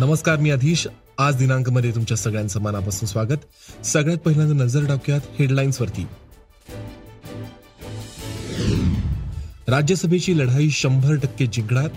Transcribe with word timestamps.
नमस्कार 0.00 0.36
मी 0.36 0.50
अधीश 0.50 0.86
आज 1.18 1.36
दिनांकमध्ये 1.36 1.90
तुमच्या 1.94 2.16
सगळ्यांचं 2.16 2.60
मनापासून 2.60 3.08
स्वागत. 3.08 3.84
सगळ्यात 3.84 4.18
पहिल्यांदा 4.18 4.64
नजर 4.64 4.84
टाकूयात 4.84 5.20
हेडलाईन्स 5.38 5.80
वरती 5.80 6.06
राज्यसभेची 9.68 10.38
लढाई 10.38 10.70
शंभर 10.70 11.14
टक्के 11.14 11.46
जिंकणार 11.46 11.88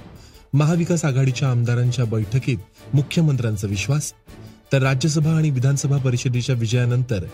महाविकास 0.54 1.06
आघाडीच्या 1.06 1.52
आमदारांच्या 1.52 2.06
बैठकीत 2.06 2.58
मुख्यमंत्र्यांचा 2.94 3.68
विश्वास 3.68 4.14
तर 4.74 4.82
राज्यसभा 4.82 5.32
आणि 5.32 5.50
विधानसभा 5.50 5.98
परिषदेच्या 5.98 6.56
विजयानंतर 6.56 7.26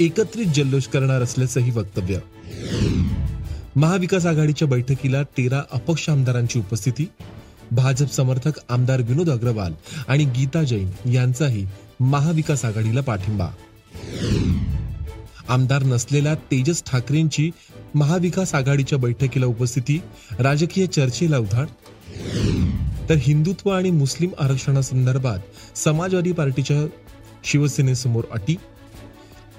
एकत्रित 0.00 0.46
जल्लोष 0.46 0.86
करणार 0.86 1.22
असल्याचंही 1.22 1.70
वक्तव्य. 1.70 2.18
महाविकास 3.76 4.26
आघाडीच्या 4.26 4.68
बैठकीला 4.68 5.22
तेरा 5.22 5.62
अपक्ष 5.72 6.08
आमदारांची 6.08 6.58
उपस्थिती 6.58 7.08
भाजप 7.72 8.12
समर्थक 8.12 8.52
आमदार 8.68 9.00
विनोद 9.00 9.30
अग्रवाल 9.30 9.72
आणि 10.08 10.24
गीता 10.24 10.62
जैन 10.62 11.10
यांचाही 11.12 11.66
महाविकास 12.00 12.64
आघाडीला 12.64 13.00
पाठिंबा. 13.00 13.48
आमदार 15.48 15.82
नसलेल्या 15.82 16.34
तेजस 16.34 16.82
ठाकरेंची 16.86 17.50
महाविकास 17.94 18.54
आघाडीच्या 18.54 18.98
बैठकीला 18.98 19.46
उपस्थिती 19.46 20.02
राजकीय 20.38 20.86
चर्चेला 20.86 21.38
उधाण. 21.38 21.66
तर 23.08 23.14
हिंदुत्व 23.18 23.70
आणि 23.70 23.90
मुस्लिम 23.90 24.30
आरक्षणासंदर्भात 24.40 25.38
समाजवादी 25.78 26.32
पार्टीच्या 26.32 26.86
शिवसेनेसमोर 27.44 28.24
अटी. 28.32 28.56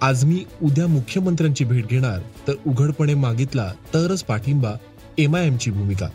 आज 0.02 0.26
मी 0.26 0.44
उद्या 0.64 0.88
मुख्यमंत्र्यांची 0.88 1.66
भेट 1.66 1.88
घेणार 1.88 2.20
तर 2.48 2.54
उघडपणे 2.68 3.14
मागितला 3.14 3.72
तरच 3.94 4.24
पाठिंबा 4.24 4.74
एमआयएमची 5.18 5.72
भूमिका. 5.72 6.08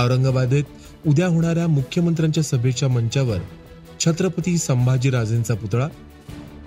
औरंगाबादेत 0.00 0.64
उद्या 1.06 1.26
होणाऱ्या 1.26 1.66
मुख्यमंत्र्यांच्या 1.68 2.42
सभेच्या 2.42 2.88
मंचावर 2.88 3.38
छत्रपती 4.00 4.58
संभाजीराजेंचा 4.58 5.54
पुतळा. 5.54 5.88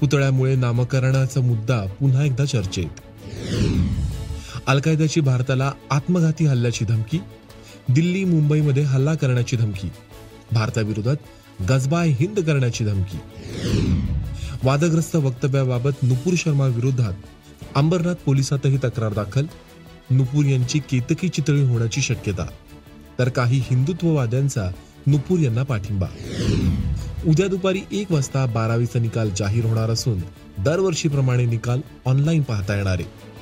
पुतळ्यामुळे 0.01 0.55
नामकरणाचा 0.55 1.41
मुद्दा 1.41 1.85
पुन्हा 1.99 2.23
एकदा 2.23 2.45
चर्चेत. 2.45 2.89
अल 4.67 4.79
कायदाची 4.79 5.21
भारताला 5.21 5.71
आत्मघाती 5.91 6.45
हल्ल्याची 6.45 6.85
धमकी 6.85 7.19
दिल्ली 7.89 8.25
मुंबईमध्ये 8.25 8.83
हल्ला 8.83 9.15
करण्याची 9.15 9.55
धमकी 9.55 9.89
भारताविरोधात 10.51 11.15
गजबाय 11.69 12.09
हिंद 12.09 12.39
करण्याची 12.39 12.85
धमकी. 12.85 13.17
वादग्रस्त 14.63 15.15
वक्तव्याबाबत 15.15 16.03
नुपूर 16.03 16.33
शर्मा 16.37 16.67
विरोधात 16.67 17.13
अंबरनाथ 17.75 18.15
पोलिसातही 18.15 18.77
तक्रार 18.77 19.13
दाखल 19.13 19.45
नुपूर 20.09 20.45
यांची 20.45 20.79
केतकी 20.79 21.29
चितळी 21.29 21.61
होण्याची 21.61 22.01
शक्यता. 22.01 22.45
तर 23.19 23.29
काही 23.29 23.59
हिंदुत्ववाद्यांचा 23.59 24.71
नुपूर 25.07 25.39
यांना 25.39 25.63
पाठिंबा. 25.63 26.07
उद्या 27.27 27.47
दुपारी 27.47 27.81
एक 27.91 28.11
वाजता 28.11 28.45
बारावीचा 28.45 28.99
निकाल 28.99 29.29
जाहीर 29.37 29.65
होणार 29.65 29.89
असून 29.89 30.21
दरवर्षीप्रमाणे 30.63 31.45
निकाल 31.45 31.81
ऑनलाईन 32.05 32.41
पाहता 32.41 32.75
येणार 32.75 32.97
आहे. 32.99 33.33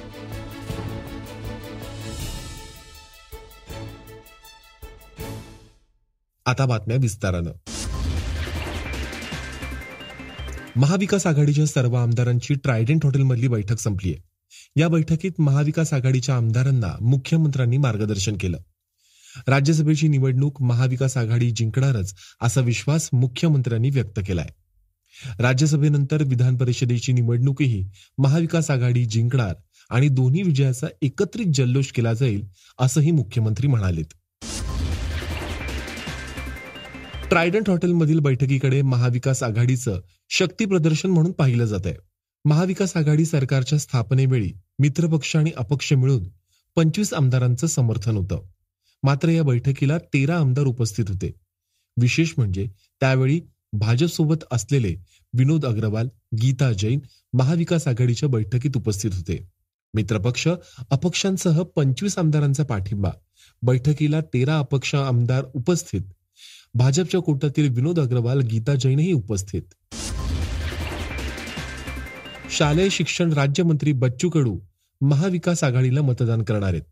आता 6.46 6.66
बातम्या 6.66 6.98
विस्तारानं. 7.02 7.52
महाविकास 10.76 11.28
आघाडीच्या 11.28 11.66
सर्व 11.66 11.96
आमदारांची 11.96 12.54
ट्रायडेंट 12.54 13.06
हॉटेलमधली 13.06 13.48
बैठक 13.48 13.80
संपली 13.80 14.12
आहे 14.12 14.22
या 14.82 14.88
बैठकीत 14.88 15.32
महाविकास 15.40 15.94
आघाडीच्या 15.94 16.36
आमदारांना 16.36 16.98
मुख्यमंत्र्यांनी 17.02 17.78
मार्गदर्शन 17.78 18.38
केलं. 18.38 18.58
राज्यसभेची 19.48 20.08
निवडणूक 20.08 20.62
महाविकास 20.62 21.18
आघाडी 21.18 21.52
जिंकणारच 21.52 22.14
असा 22.42 22.62
विश्वास 22.62 23.10
मुख्यमंत्र्यांनी 23.14 23.90
व्यक्त 23.90 24.20
केलाय. 24.28 24.50
राज्यसभेनंतर 25.40 26.24
विधान 26.24 26.58
परिषदेची 26.58 27.14
निवडणूकही 27.14 27.90
महाविकास 28.18 28.72
आघाडी 28.72 29.06
जिंकणार 29.06 29.54
आणि 29.90 30.08
दोन्ही 30.08 30.42
विजयाचा 30.42 30.88
एकत्रित 31.02 31.46
जल्लोष 31.54 31.92
केला 31.92 32.14
जाईल 32.14 32.46
असंही 32.80 33.12
मुख्यमंत्री 33.12 33.68
म्हणालेत. 33.68 34.06
ट्रायडंट 37.30 37.70
हॉटेलमधील 37.70 38.20
बैठकीकडे 38.20 38.82
महाविकास 38.82 39.44
आघाडीचं 39.44 40.00
शक्ती 40.30 40.66
प्रदर्शन 40.66 41.10
म्हणून 41.10 41.32
पाहिलं 41.32 41.66
जात 41.66 41.86
आहे 41.86 41.96
महाविकास 42.46 42.98
आघाडी 42.98 43.26
सरकारच्या 43.26 43.80
स्थापनेवेळी 43.80 44.52
मित्रपक्ष 44.80 45.36
आणि 45.36 45.52
अपक्ष 45.58 45.94
मिळून 45.94 46.24
पंचवीस 46.76 47.14
आमदारांचं 47.14 47.68
समर्थन 47.68 48.18
होतं. 48.18 48.42
मात्र 49.04 49.30
या 49.30 49.44
बैठकीला 49.44 49.98
तेरा 49.98 50.38
आमदार 50.38 50.66
उपस्थित 50.66 51.06
होते. 51.08 51.32
विशेष 52.02 52.34
म्हणजे 52.38 52.68
त्यावेळी 53.00 53.42
भाजपसोबत 53.74 54.36
असलेले 54.52 54.96
विनोद 55.34 55.66
अग्रवाल 55.66 56.08
गीता 56.42 56.72
जैन 56.72 57.00
महाविकास 57.34 57.88
आघाडीच्या 57.88 58.30
बैठकीत 58.30 58.72
उपस्थित 58.76 59.12
होते. 59.14 59.50
मित्रपक्ष 59.94 60.48
अपक्षांसह 60.90 61.64
पंचवीस 61.64 62.18
आमदारांचा 62.18 62.64
पाठिंबा. 62.64 63.12
बैठकीला 63.62 64.22
तेरा 64.22 64.60
अपक्ष 64.60 64.96
आमदार 64.96 65.46
उपस्थित. 65.54 66.02
भाजपच्या 66.74 67.20
कोटातील 67.20 67.70
विनोद 67.70 68.00
अग्रवाल 68.00 68.40
गीता 68.40 68.76
जैनही 68.76 69.14
उपस्थित. 69.14 69.62
शालेय 72.50 72.90
शिक्षण 72.90 73.34
राज्यमंत्री 73.34 73.94
बच्चू 73.94 74.30
कडू 74.30 74.60
महाविकास 75.02 75.64
आघाडीला 75.64 76.02
मतदान 76.02 76.44
करणार 76.44 76.70
आहेत. 76.70 76.84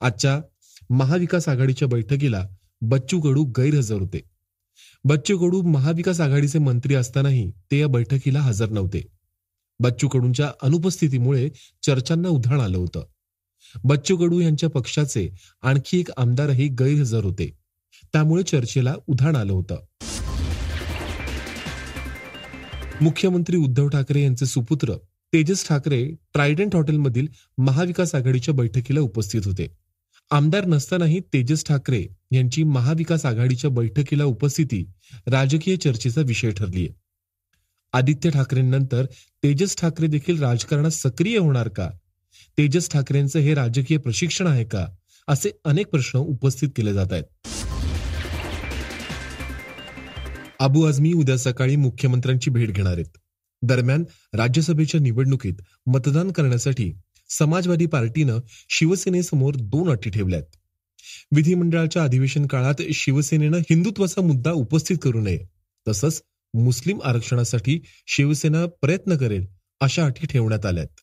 आजच्या 0.00 0.40
महाविकास 0.90 1.48
आघाडीच्या 1.48 1.88
बैठकीला 1.88 2.46
बच्चू 2.80 3.20
कडू 3.20 3.44
गैरहजर 3.44 3.94
होते. 3.94 4.20
बच्चू 5.04 5.38
कडू 5.38 5.62
महाविकास 5.62 6.20
आघाडीचे 6.20 6.58
मंत्री 6.58 6.94
असतानाही 6.94 7.50
ते 7.50 7.78
या 7.78 7.88
बैठकीला 7.88 8.40
हजर 8.40 8.68
नव्हते. 8.68 9.06
बच्चू 9.80 10.08
कडूंच्या 10.08 10.52
अनुपस्थितीमुळे 10.62 11.48
चर्चांना 11.82 12.28
उधाण 12.28 12.60
आलं 12.60 12.78
होतं. 12.78 13.04
बच्चू 13.84 14.16
कडू 14.16 14.40
यांच्या 14.40 14.68
पक्षाचे 14.68 15.28
आणखी 15.62 16.00
एक 16.00 16.08
आमदारही 16.16 16.68
गैरहजर 16.68 17.24
होते. 17.24 17.58
त्यामुळे 18.12 18.42
चर्चेला 18.42 18.94
उधाण 19.06 19.36
आलं 19.36 19.52
होतं. 19.52 19.76
मुख्यमंत्री 23.00 23.56
उद्धव 23.56 23.88
ठाकरे 23.88 24.22
यांचे 24.22 24.46
सुपुत्र 24.46 24.94
तेजस 25.32 25.68
ठाकरे 25.68 26.14
ट्रायडंट 26.32 26.76
हॉटेलमधील 26.76 27.26
महाविकास 27.58 28.14
आघाडीच्या 28.14 28.54
बैठकीला 28.54 29.00
उपस्थित 29.00 29.40
होते. 29.44 29.79
आमदार 30.32 30.64
नसतानाही 30.66 31.20
तेजस 31.20 31.64
ठाकरे 31.64 32.06
यांची 32.32 32.62
महाविकास 32.64 33.26
आघाडीच्या 33.26 33.70
बैठकीला 33.70 34.24
उपस्थिती 34.24 34.84
राजकीय 35.26 35.76
चर्चेचा 35.76 36.20
विषय 36.20 36.50
ठरलीय. 36.50 36.88
आदित्य 37.92 38.30
ठाकरेंनंतर 38.30 39.04
तेजस 39.42 39.76
ठाकरे 39.76 40.06
देखील 40.06 40.42
राजकारणात 40.42 40.90
सक्रिय 40.90 41.38
होणार 41.38 41.68
का? 41.68 41.90
तेजस 42.58 42.90
ठाकरेंचं 42.90 43.38
हे 43.38 43.54
राजकीय 43.54 43.98
प्रशिक्षण 43.98 44.46
आहे 44.46 44.64
का? 44.64 44.86
असे 45.28 45.50
अनेक 45.64 45.86
प्रश्न 45.86 46.18
उपस्थित 46.18 46.68
केले 46.76 46.92
जात 46.92 47.12
आहेत. 47.12 47.24
अबू 50.60 50.82
आझमी 50.82 51.12
उद्या 51.12 51.38
सकाळी 51.38 51.76
मुख्यमंत्र्यांची 51.76 52.50
भेट 52.50 52.70
घेणार 52.70 52.92
आहेत. 52.92 53.18
दरम्यान 53.62 54.04
राज्यसभेच्या 54.32 55.00
निवडणुकीत 55.00 55.54
मतदान 55.86 56.30
करण्यासाठी 56.32 56.92
समाजवादी 57.30 57.86
पार्टीनं 57.86 58.38
शिवसेनेसमोर 58.70 59.54
दोन 59.54 59.90
अटी 59.90 60.10
ठेवल्यात. 60.10 60.42
विधिमंडळाच्या 61.32 62.02
अधिवेशन 62.04 62.46
काळात 62.46 62.82
शिवसेनेनं 62.94 63.58
हिंदुत्वाचा 63.58 64.22
मुद्दा 64.22 64.52
उपस्थित 64.52 64.96
करू 65.02 65.20
नये 65.20 65.38
तसंच 65.86 66.22
मुस्लिम 66.54 66.98
आरक्षणासाठी 67.04 67.78
शिवसेना 68.06 68.64
प्रयत्न 68.80 69.16
करेल 69.16 69.46
अशा 69.80 70.04
अटी 70.04 70.26
ठेवण्यात 70.26 70.66
आल्यात. 70.66 71.00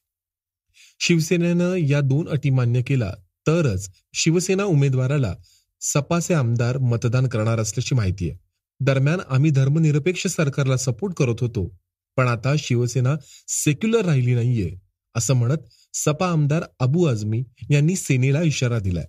शिवसेनेनं 1.00 1.76
या 1.76 2.02
दोन 2.02 2.28
अटी 2.30 2.50
मान्य 2.50 2.82
केला 2.82 3.14
तरच 3.48 3.90
शिवसेना 4.14 4.64
उमेदवाराला 4.64 5.34
सपाचे 5.82 6.34
आमदार 6.34 6.78
मतदान 6.78 7.28
करणार 7.28 7.60
असल्याची 7.60 7.96
माहिती 7.96 8.30
आहे. 8.30 8.38
दरम्यान 8.80 9.20
आम्ही 9.30 9.52
धर्मनिरपेक्ष 9.52 10.28
सरकारला 10.28 10.78
सपोर्ट 10.78 11.14
करत 11.14 11.42
होतो 11.42 11.78
पण 12.18 12.28
आता 12.28 12.54
शिवसेना 12.60 13.16
सेक्युलर 13.48 14.06
राहिली 14.06 14.34
नाहीये. 14.36 14.87
असं 15.18 15.34
म्हणत 15.34 15.58
सपा 15.94 16.32
आमदार 16.32 16.64
अबू 16.80 17.06
आझमी 17.06 17.44
यांनी 17.70 17.96
सेनेला 17.96 18.42
इशारा 18.42 18.80
दिलाय. 18.80 19.06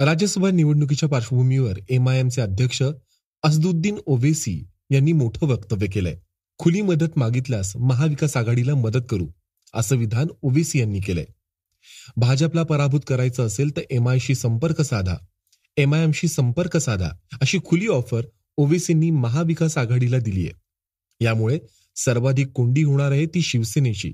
राज्यसभा 0.00 0.50
निवडणुकीच्या 0.50 1.08
पार्श्वभूमीवर 1.08 1.78
एमआयएमचे 1.88 2.40
अध्यक्ष 2.40 2.82
असदुद्दीन 3.42 3.98
ओवेसी 4.06 4.66
यांनी 4.90 5.12
मोठं 5.12 5.46
वक्तव्य 5.46 5.86
केलंय. 5.86 6.16
खुली 6.58 6.82
मदत 6.82 7.18
मागितल्यास 7.18 7.76
महाविकास 7.76 8.36
आघाडीला 8.36 8.74
मदत 8.74 9.06
करू 9.10 9.26
असं 9.74 9.96
विधान 9.96 10.26
ओवेसी 10.42 10.80
यांनी 10.80 11.00
केलंय. 11.00 11.24
भाजपला 12.16 12.62
पराभूत 12.62 13.00
करायचं 13.06 13.46
असेल 13.46 13.76
तर 13.76 13.82
एमआयशी 13.90 14.34
संपर्क 14.34 14.80
साधा 14.80 15.16
एमआयएमशी 15.76 16.28
संपर्क 16.28 16.76
साधा 16.76 17.08
अशी 17.40 17.58
खुली 17.64 17.86
ऑफर 17.86 18.22
ओवेसींनी 18.56 19.10
महाविकास 19.10 19.78
आघाडीला 19.78 20.18
दिली 20.18 20.40
आहे 20.40 20.65
यामुळे 21.20 21.58
सर्वाधिक 21.96 22.48
कोंडी 22.48 22.82
होणार 22.82 23.10
आहे 23.10 23.26
ती 23.26 23.42
शिवसेनेची. 23.42 24.12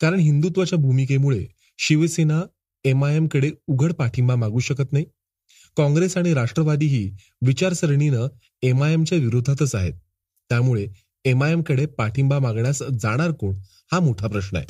कारण 0.00 0.18
हिंदुत्वाच्या 0.18 0.78
भूमिकेमुळे 0.78 1.46
शिवसेना 1.78 2.42
एमआयएमकडे 2.84 3.50
उघड 3.66 3.92
पाठिंबा 3.92 4.34
मागू 4.34 4.58
शकत 4.58 4.92
नाही. 4.92 5.04
काँग्रेस 5.76 6.16
आणि 6.16 6.34
राष्ट्रवादीही 6.34 7.16
विचारसरणीनं 7.42 8.26
एमआयएमच्या 8.62 9.18
विरोधातच 9.18 9.74
आहेत. 9.74 9.92
त्यामुळे 10.48 10.86
एमआयएमकडे 11.24 11.86
पाठिंबा 11.86 12.38
मागण्यास 12.38 12.82
जाणार 13.02 13.30
कोण 13.30 13.54
हा 13.92 14.00
मोठा 14.00 14.26
प्रश्न 14.26 14.56
आहे. 14.56 14.66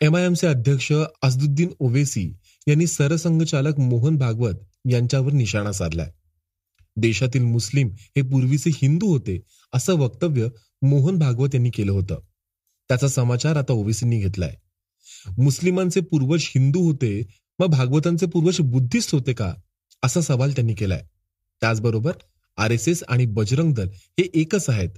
एमआयएमचे 0.00 0.46
अध्यक्ष 0.46 0.92
असदुद्दीन 1.22 1.68
ओवेसी 1.78 2.32
यांनी 2.68 2.86
सरसंघचालक 2.86 3.78
मोहन 3.78 4.16
भागवत 4.16 4.54
यांच्यावर 4.90 5.32
निशाणा 5.32 5.72
साधलाय. 5.72 6.10
देशातील 6.96 7.42
मुस्लिम 7.42 7.88
हे 7.88 8.22
पूर्वीचे 8.22 8.70
हिंदू 8.70 9.06
होते 9.06 9.40
असं 9.72 9.94
वक्तव्य 9.94 10.48
मोहन 10.82 11.18
भागवत 11.18 11.48
यांनी 11.54 11.70
केलं 11.70 11.92
होतं. 11.92 12.20
त्याचा 12.88 13.08
समाचार 13.08 13.56
आता 13.56 13.72
ओबीसींनी 13.72 14.20
घेतलाय. 14.20 14.54
मुस्लिमांचे 15.38 16.00
पूर्वज 16.00 16.40
हिंदू 16.42 16.80
होते 16.80 17.22
मग 17.58 17.66
भागवतांचे 17.66 18.26
पूर्वज 18.26 18.60
बुद्धिस्ट 18.60 19.14
होते 19.14 19.32
का? 19.32 19.54
असा 20.02 20.20
सवाल 20.20 20.52
त्यांनी 20.52 20.74
केलाय. 20.74 21.02
त्याचबरोबर 21.60 22.12
आर 22.56 22.70
एस 22.70 22.88
एस 22.88 23.02
आणि 23.08 23.26
बजरंग 23.26 23.74
दल 23.74 23.88
हे 23.92 24.28
एकच 24.34 24.70
आहेत. 24.70 24.88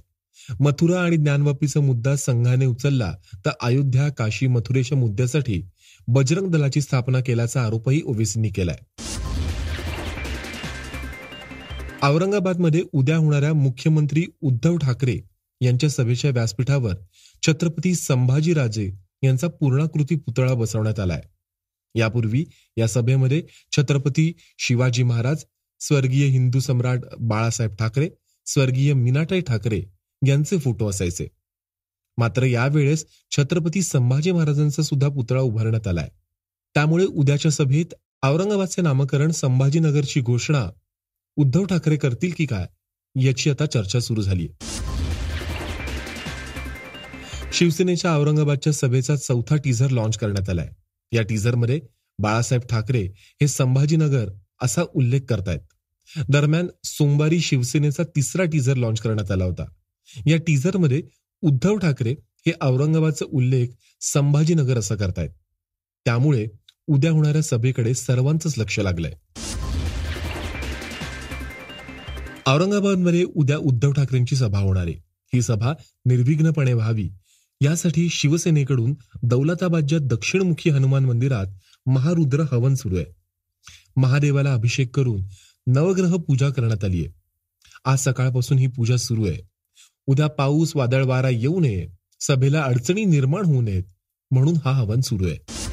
मथुरा 0.59 1.01
आणि 1.01 1.17
ज्ञानवापीचा 1.17 1.79
मुद्दा 1.79 2.15
संघाने 2.15 2.65
उचलला 2.65 3.13
तर 3.45 3.49
अयोध्या 3.61 4.09
काशी 4.09 4.47
मथुरेच्या 4.47 4.97
मुद्द्यासाठी 4.97 5.61
बजरंग 6.07 6.51
दलाची 6.51 6.81
स्थापना 6.81 7.19
केल्याचा 7.19 7.61
आरोपही 7.61 8.01
ओबीसींनी 8.05 8.49
केलाय. 8.49 8.77
औरंगाबादमध्ये 12.05 12.81
उद्या 12.93 13.17
होणाऱ्या 13.17 13.53
मुख्यमंत्री 13.53 14.25
उद्धव 14.41 14.77
ठाकरे 14.77 15.17
यांच्या 15.61 15.89
सभेच्या 15.89 16.31
व्यासपीठावर 16.31 16.93
छत्रपती 17.47 17.95
संभाजीराजे 17.95 18.91
यांचा 19.23 19.47
पूर्णाकृती 19.47 20.15
पुतळा 20.15 20.53
बसवण्यात 20.53 20.99
आलाय. 20.99 21.21
यापूर्वी 21.95 22.43
या 22.77 22.87
सभेमध्ये 22.87 23.41
छत्रपती 23.77 24.31
शिवाजी 24.57 25.03
महाराज 25.03 25.43
स्वर्गीय 25.79 26.25
हिंदू 26.25 26.59
सम्राट 26.59 26.99
बाळासाहेब 27.19 27.75
ठाकरे 27.75 28.09
स्वर्गीय 28.45 28.93
मीनाताई 28.93 29.41
ठाकरे 29.41 29.81
यांचे 30.27 30.57
फोटो 30.57 30.89
असायचे. 30.89 31.27
मात्र 32.17 32.43
यावेळेस 32.43 33.05
छत्रपती 33.31 33.81
संभाजी 33.81 34.31
महाराजांचा 34.31 34.83
सुद्धा 34.83 35.07
पुतळा 35.07 35.41
उभारण्यात 35.41 35.87
आलाय. 35.87 36.09
त्यामुळे 36.75 37.05
उद्याच्या 37.05 37.51
सभेत 37.51 37.93
औरंगाबादचे 38.23 38.81
नामकरण 38.81 39.31
संभाजीनगरची 39.31 40.21
घोषणा 40.21 40.69
उद्धव 41.37 41.65
ठाकरे 41.65 41.97
करतील 41.97 42.31
की 42.37 42.45
काय 42.45 42.65
याची 43.15 43.49
आता 43.49 43.65
चर्चा 43.65 43.99
सुरू 43.99 44.21
झाली 44.21 44.47
शिवसेनेच्या 47.53 48.17
औरंगाबादच्या 48.17 48.73
सभेचा 48.73 49.15
चौथा 49.15 49.55
टीझर 49.55 49.89
लॉन्च 49.89 50.17
करण्यात 50.17 50.49
आलाय. 50.49 50.69
या 51.11 51.21
टीझरमध्ये 51.21 51.79
बाळासाहेब 52.19 52.61
ठाकरे 52.69 53.03
हे 53.17 53.47
संभाजीनगर 53.47 54.29
असा 54.61 54.81
उल्लेख 54.93 55.21
करतायत. 55.29 55.59
दरम्यान 56.29 56.67
सोमवारी 56.83 57.39
शिवसेनेचा 57.39 58.03
तिसरा 58.03 58.43
टीझर 58.43 58.75
लॉन्च 58.75 58.99
करण्यात 58.99 59.31
आला 59.31 59.45
होता. 59.45 59.65
या 60.25 60.37
टीझरमध्ये 60.37 61.01
उद्धव 61.41 61.77
ठाकरे 61.77 62.11
हे 62.45 62.51
औरंगाबादचा 62.61 63.25
उल्लेख 63.29 63.67
संभाजीनगर 64.01 64.77
असा 64.77 64.95
करतायत. 64.95 65.29
त्यामुळे 66.05 66.47
उद्या 66.87 67.11
होणाऱ्या 67.11 67.41
सभेकडे 67.41 67.93
सर्वांचंच 67.93 68.53
लक्ष 68.57 68.79
लागलंय. 68.79 69.13
औरंगाबादमध्ये 72.47 73.23
उद्या 73.23 73.57
उद्धव 73.57 73.91
ठाकरेंची 73.91 74.35
सभा 74.35 74.59
होणार 74.59 74.83
आहे. 74.83 74.95
ही 75.33 75.41
सभा 75.41 75.73
निर्विघ्नपणे 76.05 76.73
व्हावी. 76.73 77.09
यासाठी 77.61 78.09
शिवसेनेकडून 78.09 78.93
दौलताबादच्या 79.23 79.99
दक्षिणमुखी 80.01 80.69
हनुमान 80.69 81.05
मंदिरात 81.05 81.45
महारुद्र 81.85 82.43
हवन 82.51 82.75
सुरू 82.75 82.95
आहे. 82.95 83.05
महादेवाला 83.95 84.53
अभिषेक 84.53 84.95
करून 84.95 85.21
नवग्रह 85.67 86.17
पूजा 86.17 86.49
करण्यात 86.49 86.83
आली 86.83 87.05
आहे. 87.05 87.13
आज 87.85 87.99
सकाळपासून 87.99 88.57
ही 88.57 88.67
पूजा 88.67 88.97
सुरू 88.97 89.27
आहे. 89.27 89.37
उद्या 90.07 90.27
पाऊस 90.27 90.75
वादळ 90.75 91.03
वारा 91.03 91.29
येऊ 91.29 91.59
नये. 91.59 91.87
सभेला 92.19 92.61
अडचणी 92.63 93.05
निर्माण 93.05 93.45
होऊ 93.45 93.61
नयेत 93.61 93.83
म्हणून 94.31 94.53
हा 94.65 94.71
हवन 94.71 95.01
सुरू 95.01 95.27
आहे. 95.27 95.64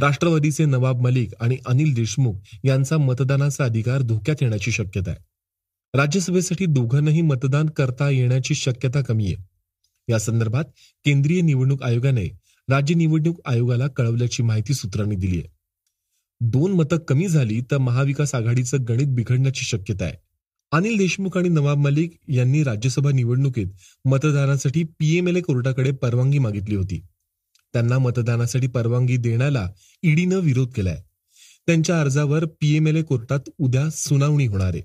राष्ट्रवादीचे 0.00 0.64
नवाब 0.64 1.00
मलिक 1.00 1.30
आणि 1.40 1.56
अनिल 1.66 1.94
देशमुख 1.94 2.34
यांचा 2.64 2.98
मतदानाचा 2.98 3.64
अधिकार 3.64 4.02
धोक्यात 4.02 4.36
येण्याची 4.42 4.70
शक्यता 4.70 5.10
आहे. 5.10 5.24
राज्यसभेसाठी 5.94 6.66
दोघांनाही 6.66 7.22
मतदान 7.22 7.66
करता 7.66 8.10
येण्याची 8.10 8.54
शक्यता 8.54 9.00
कमी 9.00 9.26
आहे. 9.26 9.36
या 10.08 10.18
संदर्भात 10.18 10.64
केंद्रीय 11.04 11.40
निवडणूक 11.40 11.82
आयोगाने 11.82 12.26
राज्य 12.68 12.94
निवडणूक 12.94 13.40
आयोगाला 13.46 13.86
कळवल्याची 13.86 14.42
माहिती 14.42 14.74
सूत्रांनी 14.74 15.16
दिली 15.16 15.38
आहे. 15.38 15.48
दोन 16.40 16.72
मतं 16.72 16.96
कमी 16.96 17.28
झाली 17.28 17.60
तर 17.70 17.78
महाविकास 17.78 18.34
आघाडीचं 18.34 18.76
गणित 18.88 19.06
बिघडण्याची 19.06 19.64
शक्यता 19.64 20.04
आहे. 20.04 20.14
अनिल 20.72 20.96
देशमुख 20.96 21.38
आणि 21.38 21.48
नवाब 21.48 21.78
मलिक 21.78 22.18
यांनी 22.28 22.62
राज्यसभा 22.62 23.10
निवडणुकीत 23.10 23.66
मतदानासाठी 24.04 24.84
पीएमएलए 24.84 25.40
कोर्टाकडे 25.40 25.90
परवानगी 25.92 26.38
मागितली 26.38 26.74
होती. 26.74 27.02
त्यांना 27.72 27.98
मतदानासाठी 27.98 28.66
परवानगी 28.66 29.16
देण्याला 29.16 29.68
ईडीनं 30.02 30.38
विरोध 30.38 30.72
केलाय. 30.72 31.02
त्यांच्या 31.66 32.00
अर्जावर 32.00 32.44
पीएमएलए 32.44 33.02
कोर्टात 33.02 33.50
उद्या 33.58 33.90
सुनावणी 33.90 34.46
होणार 34.46 34.74
आहे. 34.74 34.82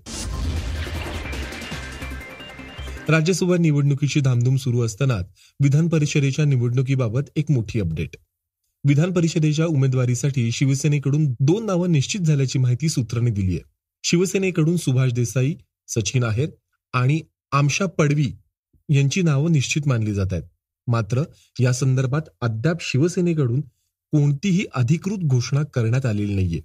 राज्यसभा 3.10 3.58
निवडणुकीची 3.58 4.20
धामधूम 4.20 4.56
सुरू 4.56 4.82
असतानाच 4.82 5.26
विधान 5.64 5.88
परिषदेच्या 5.88 6.46
निवडणुकीबाबत 6.46 7.22
एक 7.36 7.52
मोठी 7.52 7.80
अपडेट. 7.80 8.16
विधान 8.88 9.14
परिषदेच्या 9.14 9.66
उमेदवारीसाठी 9.66 10.52
शिवसेनेकडून 10.52 11.34
दोन 11.40 11.66
नावं 11.66 11.92
निश्चित 11.92 12.22
झाल्याची 12.22 12.60
माहिती 12.60 12.90
सूत्रांनी 12.90 13.32
दिली 13.32 13.54
आहे 13.54 13.62
शिवसेनेकडून 14.04 14.78
सुभाष 14.78 15.12
देसाई 15.14 15.56
सचिन 15.88 16.24
आहेर 16.24 16.50
आणि 16.94 17.22
आमशा 17.52 17.86
पडवी 17.86 18.32
यांची 18.90 19.22
नावं 19.22 19.52
निश्चित 19.52 19.88
मानली 19.88 20.14
जात 20.14 20.34
आहेत. 20.34 20.44
मात्र 20.88 21.24
या 21.60 21.74
संदर्भात 21.74 22.22
अद्याप 22.42 22.78
शिवसेनेकडून 22.82 23.62
कोणतीही 24.12 24.66
अधिकृत 24.76 25.18
घोषणा 25.18 25.64
करण्यात 25.64 26.06
आलेली 26.06 26.36
नाहीये. 26.36 26.62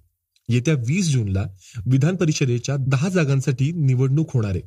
येत्या 0.48 0.74
वीस 0.74 1.08
जूनला 1.08 1.44
विधान 1.86 2.16
परिषदेच्या 2.16 2.76
दहा 2.80 3.08
जागांसाठी 3.08 3.72
निवडणूक 3.72 4.30
होणार 4.34 4.50
आहे. 4.50 4.60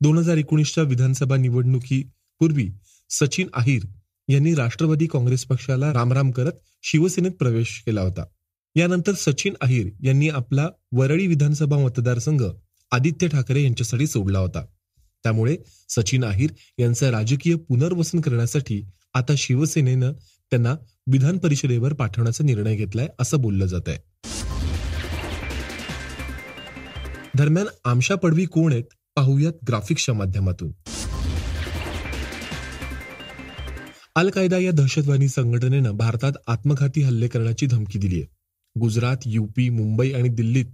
दोन 0.00 0.18
हजार 0.18 0.36
एकोणीसच्या 0.36 0.84
विधानसभा 0.84 1.36
निवडणुकीपूर्वी 1.36 2.68
सचिन 3.10 3.48
अहिर 3.54 3.82
यांनी 4.28 4.54
राष्ट्रवादी 4.54 5.06
काँग्रेस 5.06 5.44
पक्षाला 5.44 5.92
रामराम 5.92 6.30
करत 6.30 6.52
शिवसेनेत 6.82 7.30
प्रवेश 7.30 7.82
केला 7.86 8.00
होता. 8.00 8.24
यानंतर 8.76 9.12
सचिन 9.12 9.54
अहिर 9.60 9.88
यांनी 10.02 10.28
आपला 10.28 10.68
वरळी 10.92 11.26
विधानसभा 11.26 11.78
मतदारसंघ 11.78 12.44
आदित्य 12.90 13.28
ठाकरे 13.28 13.62
यांच्यासाठी 13.62 14.06
सोडला 14.06 14.38
होता. 14.38 14.64
त्यामुळे 15.22 15.56
सचिन 15.88 16.24
अहिर 16.24 16.50
यांचं 16.78 17.10
राजकीय 17.10 17.54
पुनर्वसन 17.54 18.20
करण्यासाठी 18.20 18.82
आता 19.14 19.34
शिवसेनेनं 19.38 20.12
त्यांना 20.50 20.74
विधान 21.06 21.38
परिषदेवर 21.38 21.92
पाठवण्याचा 21.92 22.44
निर्णय 22.44 22.76
घेतलाय 22.76 23.08
असं 23.18 23.40
बोललं 23.40 23.66
जात 23.66 23.88
आहे 23.88 23.98
दरम्यान 27.34 27.66
आमशा 27.84 28.14
पडवी 28.14 28.44
कोण 28.44 28.72
आहेत? 28.72 28.84
पाहूयात 29.16 29.52
ग्राफिक्सच्या 29.68 30.14
माध्यमातून. 30.14 30.72
अल 34.16 34.30
कायदा 34.30 34.58
या 34.58 34.70
दहशतवादी 34.70 35.28
संघटनेनं 35.28 35.90
भारतात 35.90 36.32
आत्मघाती 36.46 37.02
हल्ले 37.02 37.28
करण्याची 37.28 37.66
धमकी 37.66 37.98
दिली 37.98 38.16
आहे 38.16 38.26
गुजरात 38.80 39.16
युपी 39.26 39.68
मुंबई 39.68 40.12
आणि 40.12 40.28
दिल्लीत 40.28 40.66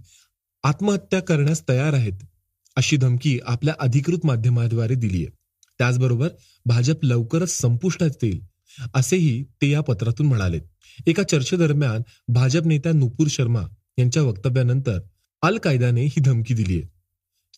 आत्महत्या 0.63 1.19
करण्यास 1.19 1.63
तयार 1.69 1.93
आहेत. 1.93 2.13
अशी 2.75 2.97
धमकी 2.97 3.39
आपल्या 3.45 3.73
अधिकृत 3.79 4.25
माध्यमाद्वारे 4.25 4.95
दिली 4.95 5.17
आहे. 5.17 5.35
त्याचबरोबर 5.79 6.27
भाजप 6.65 7.03
लवकरच 7.03 7.49
संपुष्टात 7.49 8.23
येईल 8.23 8.39
असेही 8.93 9.43
ते 9.61 9.69
या 9.69 9.81
पत्रातून 9.81 10.27
म्हणाले. 10.27 10.59
एका 11.07 11.23
चर्चेदरम्यान 11.23 12.01
भाजप 12.27 12.65
नेत्या 12.65 12.91
नुपूर 12.91 13.27
शर्मा 13.29 13.61
यांच्या 13.99 14.23
वक्तव्यानंतर 14.23 14.99
अल 15.41 15.57
कायदाने 15.57 16.05
ही 16.05 16.21
धमकी 16.21 16.53
दिली 16.53 16.73
आहे. 16.73 16.89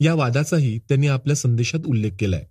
या 0.05 0.13
वादाचाही 0.13 0.77
त्यांनी 0.79 1.07
आपल्या 1.07 1.35
संदेशात 1.35 1.79
उल्लेख 1.85 2.11
केलाय. 2.19 2.43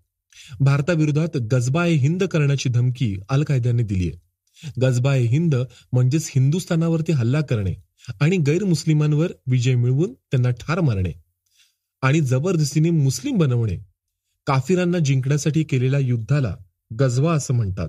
भारताविरोधात 0.60 1.36
गजबा 1.36 1.86
ए 1.86 1.94
हिंद 1.94 2.24
करण्याची 2.24 2.68
धमकी 2.68 3.16
अल 3.28 3.42
कायद्याने 3.44 3.82
दिली 3.82 4.08
आहे. 4.08 4.18
गजबा 4.82 5.14
ए 5.16 5.22
हिंद 5.22 5.54
म्हणजेच 5.92 6.30
हिंदुस्थानावरती 6.34 7.12
हल्ला 7.12 7.40
करणे 7.40 7.74
आणि 8.20 8.36
गैरमुस्लिमांवर 8.36 9.32
विजय 9.46 9.74
मिळवून 9.74 10.12
त्यांना 10.12 10.50
ठार 10.50 10.80
मारणे. 10.80 11.12
आणि 12.02 12.20
जबरदस्तीने 12.20 12.90
मुस्लिम 12.90 13.38
बनवणे. 13.38 13.76
काफिरांना 14.46 14.98
जिंकण्यासाठी 14.98 15.62
केलेल्या 15.62 16.00
युद्धाला 16.00 16.56
गजवा 17.00 17.34
असं 17.34 17.54
म्हणतात. 17.54 17.88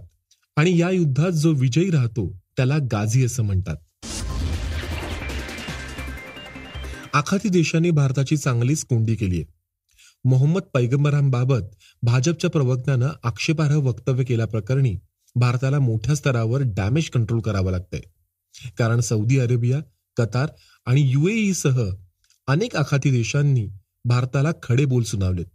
आणि 0.56 0.78
या 0.78 0.90
युद्धात 0.90 1.32
जो 1.32 1.52
विजयी 1.52 1.92
राहतो 1.92 2.40
त्याला 2.58 2.78
गाझी 2.92 3.26
असं 3.26 3.44
म्हणतात. 3.44 3.76
आखाती 7.14 7.50
देशांनी 7.50 7.92
भारताची 7.92 8.38
चांगलीच 8.38 8.84
कोंडी 8.84 9.16
केली 9.16 9.36
आहे 9.36 9.46
मोहम्मद 10.26 10.62
पैगंबरांबाबत 10.62 11.62
भाजपच्या 12.04 12.50
प्रवक्त्यानं 12.50 13.10
आक्षेपार्ह 13.24 13.76
वक्तव्य 13.76 14.24
केल्याप्रकरणी 14.24 14.96
भारताला 15.36 15.80
मोठ्या 15.80 16.16
स्तरावर 16.16 16.62
डॅमेज 16.62 17.10
कंट्रोल 17.10 17.40
करावं 17.40 17.72
लागतंय. 17.72 18.02
कारण 18.78 19.00
सौदी 19.00 19.40
अरेबिया 19.40 19.80
कतार 20.18 20.48
आणि 20.86 21.02
युएई 21.02 21.54
सह 21.54 21.90
अनेक 22.48 22.76
आखाती 22.76 23.12
देशांनी 23.12 23.68
भारताला 24.08 24.52
खडे 24.64 24.86
बोल 24.86 25.04
सुनावलेत. 25.04 25.46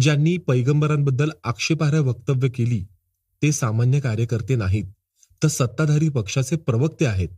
ज्यांनी 0.00 0.36
पैगंबरांबद्दल 0.36 1.30
आक्षेपार्ह 1.44 1.98
वक्तव्य 1.98 2.48
केली 2.48 2.84
ते 3.42 3.52
सामान्य 3.52 4.00
कार्यकर्ते 4.00 4.56
नाहीत 4.56 4.84
तर 5.42 5.48
सत्ताधारी 5.48 6.08
पक्षाचे 6.08 6.56
प्रवक्ते 6.56 7.06
आहेत. 7.06 7.28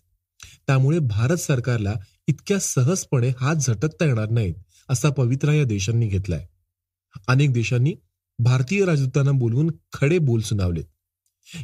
त्यामुळे 0.67 0.99
भारत 0.99 1.37
सरकारला 1.37 1.95
इतक्या 2.27 2.59
सहजपणे 2.59 3.29
हात 3.41 3.57
झटकता 3.57 4.05
येणार 4.05 4.31
नाहीत 4.31 4.55
असा 4.89 5.11
पवित्रा 5.11 5.55
या 5.55 5.65
देशांनी 5.65 6.09
घेतलाय. 6.09 6.47
अनेक 7.29 7.53
देशांनी 7.53 7.95
भारतीय 8.39 8.85
राजदूतांना 8.85 9.33
बोलवून 9.33 9.71
खडे 9.93 10.19
बोल 10.19 10.41
सुनावलेत. 10.41 10.85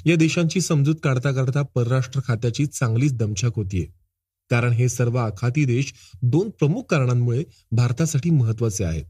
या 0.06 0.16
देशांची 0.16 0.60
समजूत 0.60 0.94
काढता 1.02 1.32
काढता 1.32 1.62
परराष्ट्र 1.62 2.20
खात्याची 2.24 2.66
चांगलीच 2.66 3.12
दमछाक 3.12 3.52
होतीये. 3.56 4.03
कारण 4.50 4.72
हे 4.72 4.88
सर्व 4.88 5.16
आखाती 5.16 5.64
देश 5.64 5.92
दोन 6.22 6.50
प्रमुख 6.50 6.82
कारणांमुळे 6.82 7.44
भारतासाठी 7.70 8.30
महत्त्वाचे 8.30 8.84
आहेत. 8.84 9.04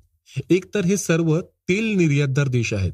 एक 0.50 0.74
तर 0.74 0.84
हे 0.84 0.96
सर्व 0.96 1.40
तेल 1.40 1.84
निर्यातदार 1.96 2.48
देश 2.48 2.74
आहेत. 2.74 2.92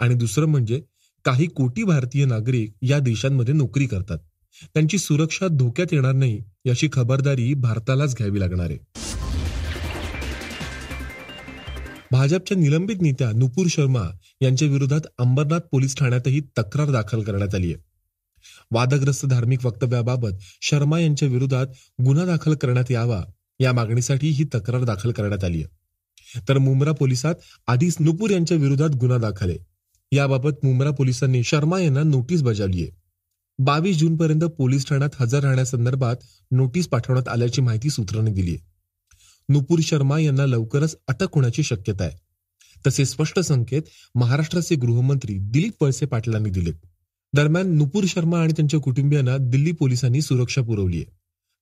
आणि 0.00 0.14
दुसरं 0.14 0.46
म्हणजे 0.46 0.82
काही 1.24 1.46
कोटी 1.46 1.82
भारतीय 1.82 2.24
नागरिक 2.24 2.72
या 2.82 2.98
देशांमध्ये 2.98 3.54
नोकरी 3.54 3.86
करतात. 3.86 4.18
त्यांची 4.74 4.98
सुरक्षा 4.98 5.46
धोक्यात 5.46 5.86
येणार 5.92 6.12
नाही 6.12 6.42
याची 6.64 6.88
खबरदारी 6.92 7.54
भारतालाच 7.54 8.16
घ्यावी 8.16 8.40
लागणार 8.40 8.70
आहे. 8.70 8.78
भाजपच्या 12.10 12.56
निलंबित 12.56 12.96
नेत्या 13.00 13.32
नुपूर 13.32 13.66
शर्मा 13.70 14.02
यांच्या 14.40 14.68
विरोधात 14.68 15.00
अंबरनाथ 15.18 15.60
पोलीस 15.70 15.96
ठाण्यातही 15.96 16.40
तक्रार 16.40 16.90
दाखल 16.90 17.22
करण्यात 17.22 17.54
आली 17.54 17.72
आहे. 17.72 17.91
वादग्रस्त 18.72 19.26
धार्मिक 19.26 19.66
वक्तव्याबाबत 19.66 20.30
शर्मा 20.62 20.98
यांच्या 20.98 21.28
विरोधात 21.28 21.66
गुन्हा 22.04 22.24
दाखल 22.24 22.54
करण्यात 22.54 22.90
यावा 22.90 23.24
या 23.60 23.72
मागणीसाठी 23.72 24.28
ही 24.28 24.44
तक्रार 24.44 24.84
दाखल 24.84 25.12
करण्यात 25.12 25.44
आली 25.44 25.62
आहे. 25.62 25.82
तर 26.48 26.58
मुंब्रा 26.58 26.92
पोलिसात 26.92 27.34
आधीच 27.66 27.96
नुपूर 28.00 28.30
यांच्या 28.30 28.56
विरोधात 28.56 28.90
गुन्हा 28.90 29.18
दाखल 29.18 29.50
आहे. 29.50 29.58
याबाबत 30.16 30.50
मुंब्रा 30.62 30.90
पोलिसांनी 30.90 31.42
शर्मा 31.42 31.80
यांना 31.80 32.02
नोटीस 32.02 32.42
बजावली 32.42 32.82
आहे. 32.82 32.90
बावीस 33.58 33.96
जून 33.98 34.16
पर्यंत 34.16 34.40
पोलीस 34.40 34.86
ठाण्यात 34.86 35.10
हजर 35.20 35.40
राहण्यासंदर्भात 35.40 36.16
नोटीस 36.50 36.88
पाठवण्यात 36.88 37.28
आल्याची 37.28 37.60
माहिती 37.60 37.90
सूत्रांनी 37.90 38.30
दिली 38.30 38.50
आहे. 38.50 38.66
नुपूर 39.48 39.78
शर्मा 39.82 40.18
यांना 40.18 40.46
लवकरच 40.46 40.96
अटक 41.08 41.26
होण्याची 41.34 41.62
शक्यता 41.62 42.04
आहे. 42.04 42.18
तसे 42.86 43.04
स्पष्ट 43.04 43.38
संकेत 43.38 43.82
महाराष्ट्राचे 44.14 44.74
गृहमंत्री 44.74 45.38
दिलीप 45.38 45.82
वळसे 45.82 46.06
पाटलांनी 46.06 46.50
दिलेत. 46.50 46.74
दरम्यान 47.34 47.76
नुपूर 47.76 48.04
शर्मा 48.08 48.40
आणि 48.40 48.52
त्यांच्या 48.52 48.80
कुटुंबियांना 48.80 49.36
दिल्ली 49.36 49.72
पोलिसांनी 49.72 50.22
सुरक्षा 50.22 50.62
पुरवली 50.62 50.96
आहे. 50.96 51.04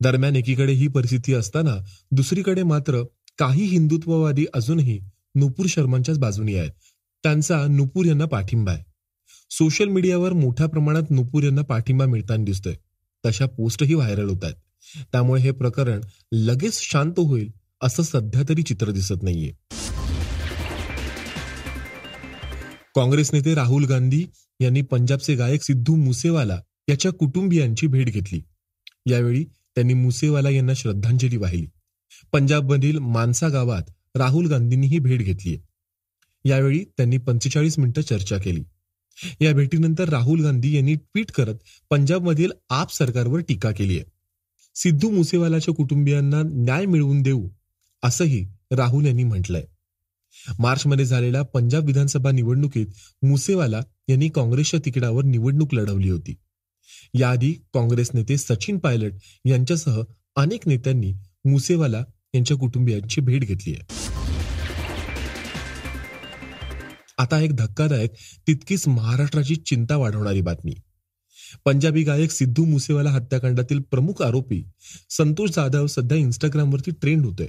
दरम्यान 0.01 0.37
एकीकडे 0.37 0.73
ही 0.73 0.89
परिस्थिती 0.89 1.35
असताना 1.35 1.77
दुसरीकडे 2.11 2.63
मात्र 2.63 3.03
काही 3.39 3.65
हिंदुत्ववादी 3.65 4.47
अजूनही 4.55 5.01
नुपूर 5.35 5.67
शर्मांच्याच 5.69 6.19
बाजूनी 6.19 6.55
आहेत. 6.55 6.71
त्यांचा 7.23 7.67
नुपूर 7.67 8.07
यांना 8.07 8.25
पाठिंबा 8.25 8.73
आहे. 8.73 8.85
सोशल 9.51 9.89
मीडियावर 9.89 10.33
मोठ्या 10.33 10.67
प्रमाणात 10.67 11.03
नुपूर 11.11 11.43
यांना 11.43 11.63
पाठिंबा 11.63 12.07
मिळताना 12.07 12.45
दिसतोय. 12.45 12.75
तशा 13.27 13.47
पोस्टही 13.47 13.95
व्हायरल 13.95 14.29
होत 14.29 14.45
आहेत. 14.45 14.57
त्यामुळे 15.13 15.43
हे 15.43 15.51
प्रकरण 15.51 16.01
लगेच 16.33 16.81
शांत 16.81 17.15
होईल 17.19 17.51
असं 17.83 18.03
सध्या 18.03 18.43
तरी 18.49 18.63
चित्र 18.63 18.91
दिसत 18.91 19.23
नाहीये. 19.23 19.53
काँग्रेस 22.95 23.35
नेते 23.35 23.55
राहुल 23.55 23.85
गांधी 23.85 24.25
यांनी 24.61 24.83
पंजाबचे 24.83 25.35
गायक 25.35 25.63
सिद्धू 25.63 25.95
मुसेवाला 25.97 26.61
याच्या 26.89 27.13
कुटुंबियांची 27.13 27.87
भेट 27.87 28.09
घेतली. 28.09 28.41
यावेळी 29.07 29.45
त्यांनी 29.75 29.95
मुसेवाला 29.95 30.51
यांना 30.51 30.75
श्रद्धांजली 30.75 31.37
वाहिली. 31.37 31.67
पंजाबमधील 32.33 32.99
मानसा 32.99 33.49
गावात 33.49 33.91
राहुल 34.17 34.47
गांधींनी 34.47 34.87
ही 34.87 34.99
भेट 34.99 35.21
घेतली 35.21 35.57
यावेळी 36.45 36.85
त्यांनी 36.97 37.19
पंचेचाळीस 37.19 37.79
मिनिटं 37.79 38.03
चर्चा 38.03 38.39
केली. 38.39 38.63
या 39.41 39.53
भेटीनंतर 39.53 40.09
राहुल 40.09 40.41
गांधी 40.41 40.75
यांनी 40.77 40.95
ट्विट 40.95 41.31
करत 41.31 41.55
पंजाबमधील 41.91 42.51
आप 42.71 42.93
सरकारवर 42.93 43.41
टीका 43.41 43.71
केली 43.71 43.99
आहे 43.99 44.11
सिद्धू 44.77 45.11
मुसेवालाच्या 45.11 45.75
कुटुंबियांना 45.75 46.43
न्याय 46.45 46.87
मिळवून 46.87 47.23
देऊ 47.23 47.49
असंही 48.03 48.45
राहुल 48.71 49.07
यांनी 49.07 49.25
म्हटलंय. 49.25 49.65
मार्चमध्ये 50.59 51.05
झालेल्या 51.05 51.43
पंजाब 51.43 51.87
विधानसभा 51.87 52.31
निवडणुकीत 52.31 52.87
मुसेवाला 53.23 53.81
यांनी 54.11 54.29
काँग्रेसच्या 54.29 54.81
तिकिटावर 54.85 55.25
निवडणूक 55.25 55.75
लढवली 55.75 56.11
होती. 56.11 56.35
याआधी 57.15 57.53
काँग्रेस 57.53 58.11
नेते 58.15 58.37
सचिन 58.39 58.79
पायलट 58.79 59.13
यांच्यासह 59.45 60.03
अनेक 60.37 60.69
नेत्यांनी 60.69 61.13
मुसेवाला 61.45 62.05
यांच्या 62.35 62.57
कुटुंबियांची 62.57 63.21
भेट 63.21 63.41
घेतली 63.41 63.75
आहे. 63.75 64.11
आता 67.19 67.41
एक 67.41 67.57
धक्कादायक 67.57 68.11
तितकीच 68.47 68.89
महाराष्ट्राची 68.89 69.57
चिंता 69.57 69.97
वाढवणारी 69.97 70.41
बातमी. 70.41 70.75
पंजाबी 71.65 72.03
गायक 72.03 72.31
सिद्धू 72.31 72.65
मुसेवाला 72.65 73.11
हत्याकांडातील 73.11 73.81
प्रमुख 73.81 74.23
आरोपी 74.23 74.63
संतोष 75.11 75.51
जाधव 75.51 75.87
सध्या 75.87 76.19
इंस्टाग्रामवरती 76.19 76.91
ट्रेंड 76.91 77.25
होतोय. 77.27 77.49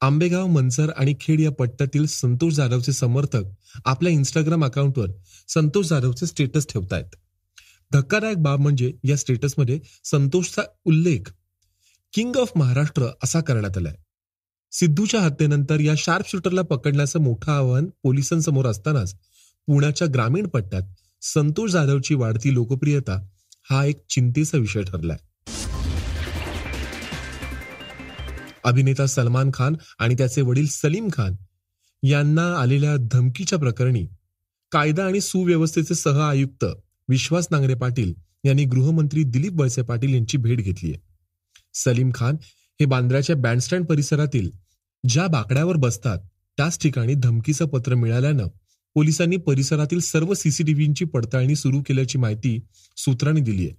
आंबेगाव 0.00 0.46
मनसर 0.46 0.90
आणि 0.96 1.14
खेड 1.20 1.40
या 1.40 1.50
पट्ट्यातील 1.50 2.06
संतोष 2.06 2.52
जाधवचे 2.52 2.92
समर्थक 2.92 3.42
आपल्या 3.84 4.12
इंस्टाग्राम 4.12 4.64
अकाउंटवर 4.64 5.10
संतोष 5.48 5.86
जाधवचे 5.86 6.26
स्टेटस 6.26 6.66
ठेवतायत. 6.68 7.16
धक्कादायक 7.92 8.36
बाब 8.36 8.60
म्हणजे 8.60 8.92
या 9.04 9.16
स्टेटसमध्ये 9.16 9.80
संतोषचा 10.04 10.62
उल्लेख 10.84 11.30
किंग 12.12 12.36
ऑफ 12.36 12.52
महाराष्ट्र 12.56 13.06
असा 13.24 13.40
करण्यात 13.40 13.76
आलाय. 13.76 13.94
सिद्धूच्या 14.72 15.20
हत्येनंतर 15.20 15.80
या 15.80 15.94
शार्प 15.98 16.28
शूटरला 16.28 16.62
पकडण्याचं 16.62 17.20
मोठं 17.20 17.52
आव्हान 17.52 17.86
पोलिसांसमोर 18.02 18.66
असतानाच 18.66 19.14
पुण्याच्या 19.66 20.08
ग्रामीण 20.14 20.46
पट्ट्यात 20.46 20.82
संतोष 21.22 21.70
जाधवची 21.70 22.14
वाढती 22.14 22.54
लोकप्रियता 22.54 23.20
हा 23.70 23.84
एक 23.84 23.96
चिंतेचा 24.08 24.58
विषय 24.58 24.82
ठरलाय. 24.82 25.16
अभिनेता 28.66 29.06
सलमान 29.06 29.50
खान 29.54 29.74
आणि 29.98 30.14
त्याचे 30.14 30.42
वडील 30.42 30.66
सलीम 30.66 31.08
खान 31.12 31.34
यांना 32.02 32.46
आलेल्या 32.56 32.96
धमकीच्या 33.12 33.58
प्रकरणी 33.58 34.06
कायदा 34.72 35.04
आणि 35.04 35.20
सुव्यवस्थेचे 35.20 35.94
सह 35.94 36.20
आयुक्त 36.20 36.64
विश्वास 37.08 37.48
नांगरे 37.50 37.74
पाटील 37.74 38.12
यांनी 38.44 38.64
गृहमंत्री 38.64 39.22
दिलीप 39.24 39.60
वळसे 39.60 39.82
पाटील 39.82 40.14
यांची 40.14 40.36
भेट 40.36 40.60
घेतली 40.60 40.90
आहे. 40.90 41.00
सलीम 41.74 42.10
खान 42.14 42.36
हे 42.80 42.84
बांद्र्याच्या 42.84 43.36
बँडस्टँड 43.36 43.86
परिसरातील 43.86 44.50
ज्या 45.04 45.26
बाकड्यावर 45.26 45.76
बसतात 45.76 46.18
त्याच 46.58 46.78
ठिकाणी 46.78 47.14
धमकीचं 47.14 47.66
पत्र 47.66 47.94
मिळाल्यानं 47.94 48.48
पोलिसांनी 48.96 49.36
परिसरातील 49.36 50.00
सर्व 50.00 50.34
सीसीटीव्हीची 50.34 51.04
पडताळणी 51.04 51.56
सुरू 51.56 51.82
केल्याची 51.82 52.18
माहिती 52.18 52.58
सूत्रांनी 52.96 53.40
दिली 53.40 53.66
आहे. 53.66 53.74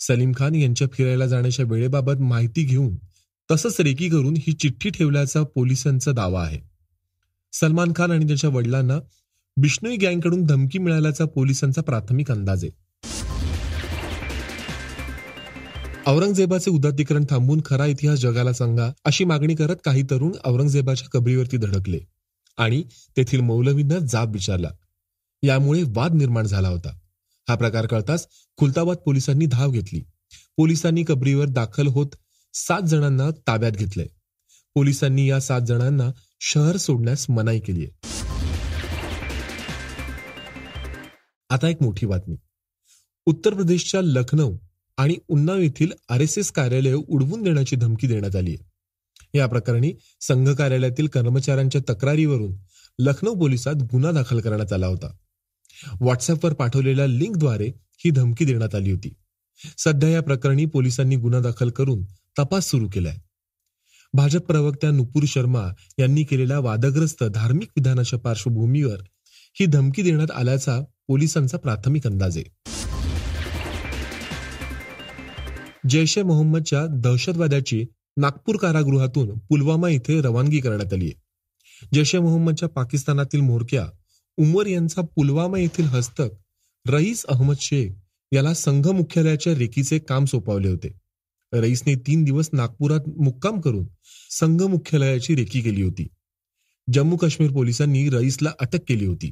सलीम 0.00 0.32
खान 0.36 0.54
यांच्या 0.54 0.88
फिरायला 0.92 1.26
जाण्याच्या 1.26 1.64
वेळेबाबत 1.68 2.20
माहिती 2.20 2.64
घेऊन 2.64 2.96
तसंच 3.50 3.80
रेकी 3.80 4.08
करून 4.08 4.34
ही 4.36 4.52
चिठ्ठी 4.52 4.90
ठेवल्याचा 4.90 5.42
पोलिसांचा 5.42 6.12
दावा 6.12 6.42
आहे. 6.42 6.58
सलमान 7.52 7.92
खान 7.96 8.10
आणि 8.10 8.26
त्याच्या 8.26 8.50
वडिलांना 8.50 8.98
बिष्णोई 9.56 9.96
गँगकडून 9.96 10.42
धमकी 10.42 10.78
मिळाल्याचा 10.78 11.24
पोलिसांचा 11.24 11.82
प्राथमिक 11.82 12.30
अंदाज 12.30 12.64
आहे. 12.64 12.70
औरंगजेबाचे 16.06 16.70
उदात्तीकरण 16.70 17.24
थांबवून 17.30 17.60
खरा 17.64 17.86
इतिहास 17.86 18.18
जगाला 18.18 18.52
सांगा 18.52 18.90
अशी 19.04 19.24
मागणी 19.24 19.54
करत 19.54 19.76
काही 19.84 20.02
तरुण 20.02 20.32
औरंगजेबाच्या 20.44 21.08
कबरीवरती 21.08 21.56
धडकले 21.56 22.00
आणि 22.58 22.82
तेथील 23.16 23.40
मौलवींना 23.40 23.98
जाब 23.98 24.32
विचारला. 24.32 24.70
यामुळे 25.42 25.82
वाद 25.86 26.14
निर्माण 26.14 26.46
झाला 26.46 26.68
होता. 26.68 26.98
हा 27.48 27.54
प्रकार 27.54 27.86
कळताच 27.86 28.28
खुलताबाद 28.56 28.96
पोलिसांनी 28.96 29.46
धाव 29.46 29.70
घेतली. 29.70 30.02
पोलिसांनी 30.56 31.04
कबरीवर 31.08 31.46
दाखल 31.46 31.86
होत 31.86 32.06
सात 32.54 32.82
जणांना 32.82 33.30
ताब्यात 33.46 33.72
घेतलंय. 33.72 34.06
पोलिसांनी 34.74 35.28
या 35.30 35.40
सात 35.40 35.60
जणांना 35.60 36.10
शहर 36.40 36.76
सोडण्यास 36.76 37.26
मनाई 37.30 37.60
केली 37.60 37.84
आहे 37.84 38.08
आता 41.50 41.68
एक 41.68 41.82
मोठी 41.82 42.06
बातमी. 42.06 42.36
उत्तर 43.26 43.54
प्रदेशच्या 43.54 44.00
लखनौ 44.02 44.52
आणि 44.96 45.16
उन्नाव 45.28 45.56
येथील 45.56 45.92
आर 46.08 46.20
एस 46.20 46.38
एस 46.38 46.50
कार्यालय 46.52 46.92
उडवून 46.92 47.42
देण्याची 47.42 47.76
धमकी 47.76 48.06
देण्यात 48.06 48.36
आली 48.36 48.50
आहे 48.50 49.38
या 49.38 49.46
प्रकरणी 49.46 49.92
संघ 50.20 50.48
कार्यालयातील 50.50 51.06
कर्मचाऱ्यांच्या 51.06 51.80
तक्रारीवरून 51.90 52.56
लखनौ 52.98 53.34
पोलिसात 53.34 53.74
गुन्हा 53.74 54.12
दाखल 54.12 54.40
करण्यात 54.40 54.72
आला 54.72 54.86
होता. 54.86 55.12
व्हॉट्सअपवर 56.00 56.52
पाठवलेल्या 56.52 57.06
लिंकद्वारे 57.06 57.70
ही 57.96 58.10
धमकी 58.10 58.44
देण्यात 58.44 58.74
आली 58.74 58.90
होती. 58.90 59.14
सध्या 59.78 60.08
या 60.08 60.22
प्रकरणी 60.22 60.64
पोलिसांनी 60.66 61.16
गुन्हा 61.16 61.40
दाखल 61.40 61.70
करून 61.70 62.02
तपास 62.40 62.70
सुरू 62.70 62.88
केलाय. 62.88 63.16
भाजप 64.12 64.40
प्रवक्त्या 64.40 64.90
नुपूर 64.90 65.22
शर्मा 65.26 65.72
यांनी 65.98 66.22
केलेल्या 66.24 66.58
वादग्रस्त 66.58 67.24
धार्मिक 67.24 67.68
विधानाच्या 67.76 68.18
पार्श्वभूमीवर 68.18 69.02
ही 69.60 69.66
धमकी 69.66 70.02
देण्यात 70.02 70.30
आल्याचा 70.30 70.80
पोलिसांचा 71.08 71.58
प्राथमिक 71.58 72.06
अंदाज 72.06 72.36
आहे. 72.36 72.44
जैश 75.88 76.18
ए 76.18 76.22
मोहम्मदच्या 76.22 76.86
दहशतवाद्याची 76.90 77.84
नागपूर 78.16 78.56
कारागृहातून 78.56 79.38
पुलवामा 79.38 79.88
इथे 79.88 80.20
रवानगी 80.20 80.60
करण्यात 80.60 80.92
आली 80.92 81.06
आहे 81.06 81.88
जैश 81.94 82.14
ए 82.14 82.18
मोहम्मदच्या 82.18 82.68
पाकिस्तानातील 82.68 83.40
म्होरक्या 83.40 83.86
उमर 84.36 84.66
यांचा 84.66 85.02
पुलवामा 85.02 85.58
येथील 85.58 85.84
हस्तक 85.84 86.88
रईस 86.88 87.26
अहमद 87.26 87.56
शेख 87.60 87.90
याला 88.32 88.54
संघ 88.54 88.88
मुख्यालयाच्या 88.88 89.54
रेकीचे 89.54 89.98
काम 89.98 90.24
सोपावले 90.24 90.68
होते. 90.68 91.00
रईसने 91.52 91.94
तीन 91.94 92.24
दिवस 92.24 92.48
नागपुरात 92.52 93.00
मुक्काम 93.18 93.60
करून 93.60 93.86
संघ 94.30 94.62
मुख्यालयाची 94.62 95.34
रेकी 95.34 95.60
केली 95.60 95.82
होती. 95.82 96.08
जम्मू 96.92 97.16
काश्मीर 97.16 97.50
पोलिसांनी 97.50 98.08
रईसला 98.08 98.52
अटक 98.60 98.78
केली 98.88 99.06
होती. 99.06 99.30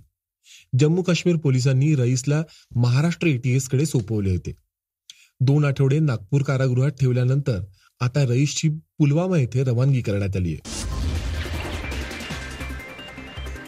जम्मू 0.78 1.02
काश्मीर 1.02 1.36
पोलिसांनी 1.36 1.94
रईसला 1.94 2.42
महाराष्ट्र 2.74 3.26
एटीएसकडे 3.26 3.86
सोपवले 3.86 4.30
होते. 4.30 4.52
दोन 5.40 5.64
आठवडे 5.64 5.98
नागपूर 5.98 6.42
कारागृहात 6.42 6.90
ठेवल्यानंतर 6.90 7.60
आता 8.00 8.24
रईसची 8.24 8.68
पुलवामा 8.68 9.38
येथे 9.38 9.64
रवानगी 9.64 10.00
करण्यात 10.00 10.36
आली 10.36 10.54
आहे. 10.54 10.88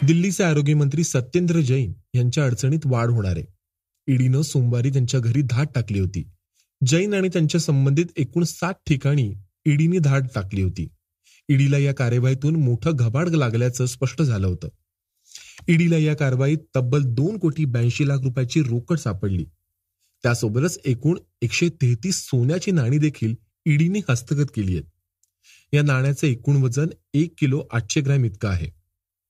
दिल्लीचे 0.07 0.43
आरोग्य 0.43 0.73
मंत्री 0.73 1.03
सत्येंद्र 1.03 1.59
जैन 1.59 1.93
यांच्या 2.13 2.45
अडचणीत 2.45 2.79
वाढ 2.85 3.09
होणार 3.09 3.37
आहे. 3.37 3.45
ईडीनं 4.07 4.41
सोमवारी 4.41 4.89
त्यांच्या 4.89 5.19
घरी 5.19 5.41
धाड 5.41 5.67
टाकली 5.75 5.99
होती. 5.99 6.29
जैन 6.81 7.13
आणि 7.13 7.29
त्यांच्या 7.29 7.61
संबंधित 7.61 8.05
एकूण 8.17 8.43
सात 8.43 8.73
ठिकाणी 8.87 9.33
ईडीने 9.65 9.99
धाड 9.99 10.27
टाकली 10.35 10.61
होती. 10.61 10.87
ईडीला 11.49 11.77
या 11.77 11.93
कार्यवाहीतून 11.93 12.55
मोठं 12.55 12.95
घबाड 12.95 13.29
लागल्याचं 13.29 13.85
स्पष्ट 13.85 14.21
झालं 14.21 14.47
होतं. 14.47 14.67
ईडीला 15.67 15.97
या 15.97 16.15
कारवाईत 16.15 16.57
तब्बल 16.75 17.03
दोन 17.03 17.37
कोटी 17.37 17.65
ब्याऐंशी 17.65 18.07
लाख 18.07 18.19
रुपयाची 18.23 18.61
रोकड 18.61 18.97
सापडली. 18.97 19.45
त्यासोबतच 20.23 20.79
एकूण 20.85 21.17
एकशे 21.41 21.69
तेहतीस 21.69 22.15
सोन्याची 22.25 22.71
नाणी 22.71 22.97
देखील 22.97 23.35
ईडीने 23.65 23.99
हस्तगत 24.09 24.45
केली 24.55 24.71
आहेत. 24.71 24.83
या 25.73 25.81
नाण्याचं 25.81 26.27
एकूण 26.27 26.55
वजन 26.55 26.87
एक 27.13 27.33
किलो 27.37 27.63
आठशे 27.71 28.01
ग्रॅम 28.01 28.25
इतकं 28.25 28.49
आहे. 28.49 28.69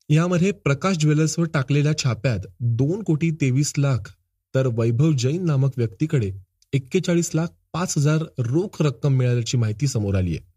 यामध्ये 0.09 0.51
प्रकाश 0.51 0.97
ज्वेलर्सवर 0.97 1.47
टाकलेल्या 1.47 1.97
छाप्यात 1.97 2.39
दोन 2.59 3.03
कोटी 3.03 3.31
तेवीस 3.31 3.73
लाख 3.77 4.11
तर 4.55 4.67
वैभव 4.67 5.11
जैन 5.11 5.45
नामक 5.45 5.71
व्यक्तीकडे 5.77 6.31
एक्केचाळीस 6.73 7.29
लाख 7.33 7.47
पाच 7.73 7.93
हजार 7.97 8.23
रोख 8.39 8.81
रक्कम 8.81 9.13
मिळाल्याची 9.13 9.57
माहिती 9.57 9.87
समोर 9.87 10.15
आली 10.15 10.37
आहे 10.37 10.49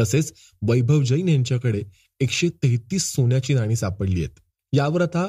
तसेच 0.00 0.32
वैभव 0.62 1.02
जैन 1.02 1.28
यांच्याकडे 1.28 1.82
एकशे 2.20 2.48
तेहतीस 2.62 3.04
सोन्याची 3.12 3.54
नाणी 3.54 3.76
सापडली 3.76 4.20
आहेत. 4.20 4.38
यावर 4.72 5.02
आता 5.02 5.28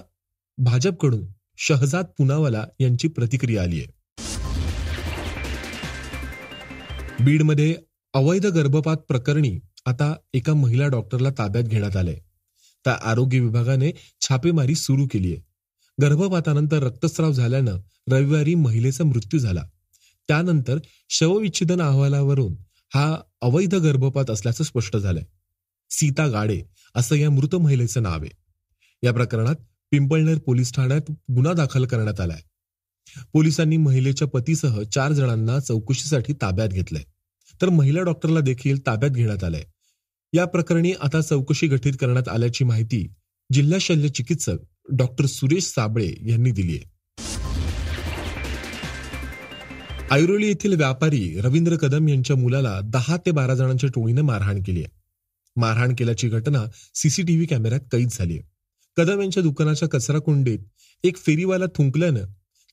भाजपकडून 0.57 1.25
शहजाद 1.57 2.05
पुनावाला 2.17 2.65
यांची 2.79 3.07
प्रतिक्रिया 3.07 3.61
आली 3.63 3.79
आहे 3.79 3.95
बीडमध्ये 7.23 7.75
अवैध 8.13 8.45
गर्भपात 8.45 8.97
प्रकरणी 8.97 9.57
आता 9.85 10.13
एका 10.33 10.53
महिला 10.53 10.87
डॉक्टरला 10.87 11.29
ताब्यात 11.37 11.63
घेण्यात 11.63 11.95
आलंय. 11.95 12.19
त्या 12.85 12.93
आरोग्य 13.09 13.39
विभागाने 13.39 13.91
छापेमारी 14.21 14.75
सुरू 14.75 15.07
केली 15.07 15.33
आहे 15.33 15.41
गर्भपातानंतर 15.97 16.83
रक्तस्राव 16.83 17.31
झाल्यानं 17.31 17.77
रविवारी 18.11 18.55
महिलेचा 18.55 19.03
मृत्यू 19.03 19.39
झाला. 19.39 19.63
त्यानंतर 20.27 20.77
शवविच्छेदन 21.09 21.81
अहवालावरून 21.81 22.55
हा 22.93 23.17
अवैध 23.41 23.75
गर्भपात 23.75 24.29
असल्याचं 24.29 24.63
स्पष्ट 24.63 24.97
झालंय. 24.97 25.23
सीता 25.89 26.27
गाडे 26.27 26.61
असं 26.95 27.15
या 27.15 27.29
मृत 27.29 27.55
महिलेचं 27.55 28.03
नाव 28.03 28.21
आहे. 28.21 28.29
या 29.03 29.13
प्रकरणात 29.13 29.55
पिंपळनेर 29.91 30.37
पोलीस 30.37 30.73
ठाण्यात 30.73 31.11
गुन्हा 31.11 31.53
दाखल 31.53 31.85
करण्यात 31.85 32.19
आलाय. 32.19 32.41
पोलिसांनी 33.33 33.77
महिलेच्या 33.77 34.27
पतीसह 34.27 34.81
चार 34.83 35.11
जणांना 35.11 35.59
चौकशीसाठी 35.59 36.33
ताब्यात 36.33 36.69
घेतलंय. 36.69 37.03
तर 37.61 37.69
महिला 37.69 38.01
डॉक्टरला 38.01 38.39
देखील 38.39 38.85
ताब्यात 38.85 39.11
घेण्यात 39.11 39.43
आलंय. 39.43 39.63
या 40.33 40.45
प्रकरणी 40.45 40.91
आता 41.01 41.21
चौकशी 41.21 41.67
गठीत 41.67 41.93
करण्यात 41.93 42.27
आल्याची 42.27 42.63
माहिती 42.63 43.07
जिल्हा 43.53 43.79
शल्य 43.81 44.09
चिकित्सक 44.09 44.57
डॉक्टर 44.93 45.25
सुरेश 45.25 45.63
साबळे 45.63 46.13
यांनी 46.21 46.51
दिली 46.51 46.75
आहे 46.75 46.96
ऐरोली 50.11 50.47
येथील 50.47 50.73
व्यापारी 50.73 51.41
रवींद्र 51.41 51.75
कदम 51.75 52.09
यांच्या 52.09 52.35
मुलाला 52.35 52.79
दहा 52.83 53.17
ते 53.17 53.31
बारा 53.31 53.55
जणांच्या 53.55 53.89
टोळीने 53.89 54.21
मारहाण 54.21 54.63
केली 54.63 54.83
आहे. 54.83 55.01
मारहाण 55.55 55.95
केल्याची 55.95 56.29
घटना 56.29 56.65
सीसीटीव्ही 56.95 57.47
कॅमेऱ्यात 57.47 57.79
कैद 57.91 58.07
झाली 58.11 58.37
आहे. 58.37 58.47
कदम 58.97 59.21
यांच्या 59.21 59.43
दुकानाच्या 59.43 59.89
कचरा 59.89 60.19
कुंडीत 60.19 60.59
एक 61.03 61.17
फेरीवाला 61.17 61.65
थुंकल्यानं 61.65 62.21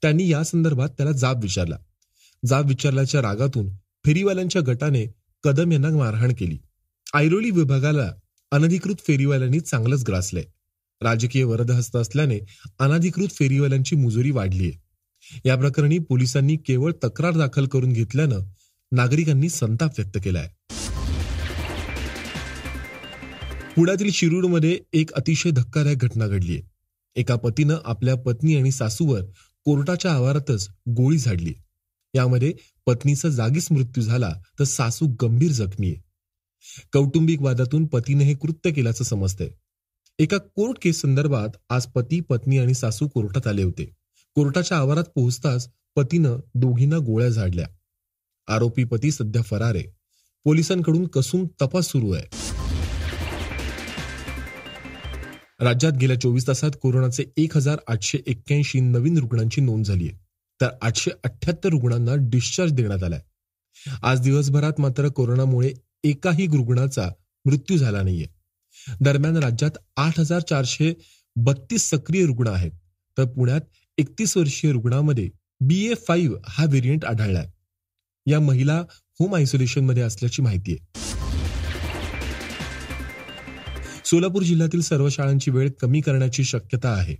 त्यांनी 0.03 0.29
या 0.29 0.44
संदर्भात 0.44 0.88
त्याला 0.88 1.12
जाब 1.12 1.42
विचारला. 1.42 1.77
जाब 2.47 2.68
विचारल्याच्या 2.68 3.23
रागातून 3.23 3.68
फेरीवाल्यांच्या 4.05 4.62
गटाने 4.66 5.07
कदम 5.44 5.73
यांना 5.73 5.90
मारहाण 5.90 6.33
केली. 6.38 6.59
ऐरोली 7.14 7.51
विभागाला 7.51 8.12
अनधिकृत 8.51 8.94
फेरीवाल्यांनी 9.07 9.61
चांगलंच 9.61 10.05
ग्रासलंय. 10.09 10.44
राजकीय 11.03 11.44
वरदहस्त 11.44 11.97
असल्याने 11.97 12.38
अनधिकृत 12.79 13.29
फेरीवाल्यांची 13.29 13.97
मुजोरी 13.97 14.31
वाढली 14.31 14.64
आहे. 14.64 14.84
या 15.44 15.56
प्रकरणी 15.56 15.98
पोलिसांनी 15.98 16.56
केवळ 16.56 16.92
तक्रार 17.04 17.32
दाखल 17.32 17.66
करून 17.66 17.92
घेतल्यानं 17.92 18.40
नागरिकांनी 18.92 19.48
संताप 19.48 19.90
व्यक्त 19.98 20.18
केलाय. 20.24 20.50
पुण्यातील 23.76 24.10
शिरूरमध्ये 24.10 24.78
एक 24.92 25.12
अतिशय 25.12 25.50
धक्कादायक 25.50 25.98
घटना 25.98 26.26
घडलीय. 26.26 26.60
एका 27.16 27.37
पतीनं 27.37 27.76
आपल्या 27.84 28.14
पत्नी 28.14 28.56
आणि 28.56 28.70
सासूवर 28.70 29.20
कोर्टाच्या 29.64 30.12
आवारातच 30.12 30.68
गोळी 30.88 31.18
झाडली. 31.18 31.54
यामध्ये 32.14 32.54
पत्नीचा 32.87 33.28
जागीच 33.28 33.68
मृत्यू 33.70 34.02
झाला 34.02 34.34
तर 34.58 34.64
सासू 34.64 35.06
गंभीर 35.22 35.50
जखमी 35.50 35.87
आहे. 35.87 36.02
कौटुंबिक 36.92 37.42
वादातून 37.42 37.87
पतीने 37.87 38.24
हे 38.24 38.34
कृत्य 38.34 38.70
केल्याचं 38.70 39.04
समजतंय. 39.04 39.48
एका 40.18 40.37
कोर्ट 40.38 40.78
केस 40.82 41.00
संदर्भात 41.00 41.48
आज 41.70 41.87
पती 41.87 42.20
पत्नी 42.20 42.58
आणि 42.58 42.74
सासू 42.74 43.08
कोर्टात 43.08 43.46
आले 43.46 43.62
होते. 43.62 43.92
कोर्टाच्या 44.35 44.79
आवारात 44.79 45.05
पोहोचताच 45.05 45.70
पतीनं 45.97 46.37
दोघींना 46.55 46.99
गोळ्या 46.99 47.29
झाडल्या. 47.29 47.66
आरोपी 48.49 48.85
पती 48.85 49.11
सध्या 49.11 49.42
फरार 49.42 49.75
आहे. 49.75 49.85
पोलिसांकडून 50.44 51.07
कसून 51.07 51.47
तपास 51.47 51.87
सुरू 51.87 52.12
आहे. 52.12 52.25
राज्यात 55.61 55.92
गेल्या 55.92 56.20
चोवीस 56.20 56.49
तासात 56.49 56.70
कोरोनाचे 56.83 57.25
एक 57.37 57.57
हजार 57.57 57.79
आठशे 57.88 58.18
एक्क्याऐंशी 58.27 58.81
नवीन 58.81 59.18
रुग्णांची 59.18 59.61
नोंद 59.61 59.85
झाली 59.85 60.09
आहे. 60.09 60.18
तर 60.61 60.68
आठशे 60.83 61.11
अठ्याहत्तर 61.25 61.68
रुग्णांना 61.68 62.12
डिस्चार्ज 62.18 62.73
देण्यात 62.73 63.03
आलाय. 63.03 63.20
आज 64.03 64.20
दिवसभरात 64.20 64.73
मात्र 64.79 65.09
कोरोनामुळे 65.09 65.73
एकाही 66.05 66.47
रुग्णाचा 66.47 67.11
मृत्यू 67.44 67.77
झाला 67.77 68.03
नाहीये. 68.03 68.27
दरम्यान 69.01 69.37
राज्यात 69.37 69.70
आठ 69.97 70.20
हजार 70.20 70.40
चारशे 70.40 70.94
बत्तीस 71.37 71.90
सक्रिय 71.90 72.27
रुग्ण 72.27 72.49
आहेत. 72.49 72.70
तर 73.18 73.25
पुण्यात 73.25 73.61
एकतीस 73.98 74.37
वर्षीय 74.37 74.72
रुग्णामध्ये 74.72 75.30
बी 75.61 75.87
ए 75.87 75.94
फाईव्ह 76.09 76.37
हा 76.48 76.64
व्हेरियंट 76.64 77.04
आढळलाय 77.04 77.46
या 78.26 78.40
महिला 78.40 78.85
होम 79.20 79.35
आयसोलेशनमध्ये 79.35 80.02
असल्याची 80.02 80.42
माहिती 80.42 80.72
आहे. 80.72 81.00
सोलापूर 84.04 84.42
जिल्ह्यातील 84.42 84.80
सर्व 84.80 85.09
शाळांची 85.09 85.50
वेळ 85.50 85.70
कमी 85.80 86.00
करण्याची 86.00 86.44
शक्यता 86.44 86.88
आहे. 86.88 87.16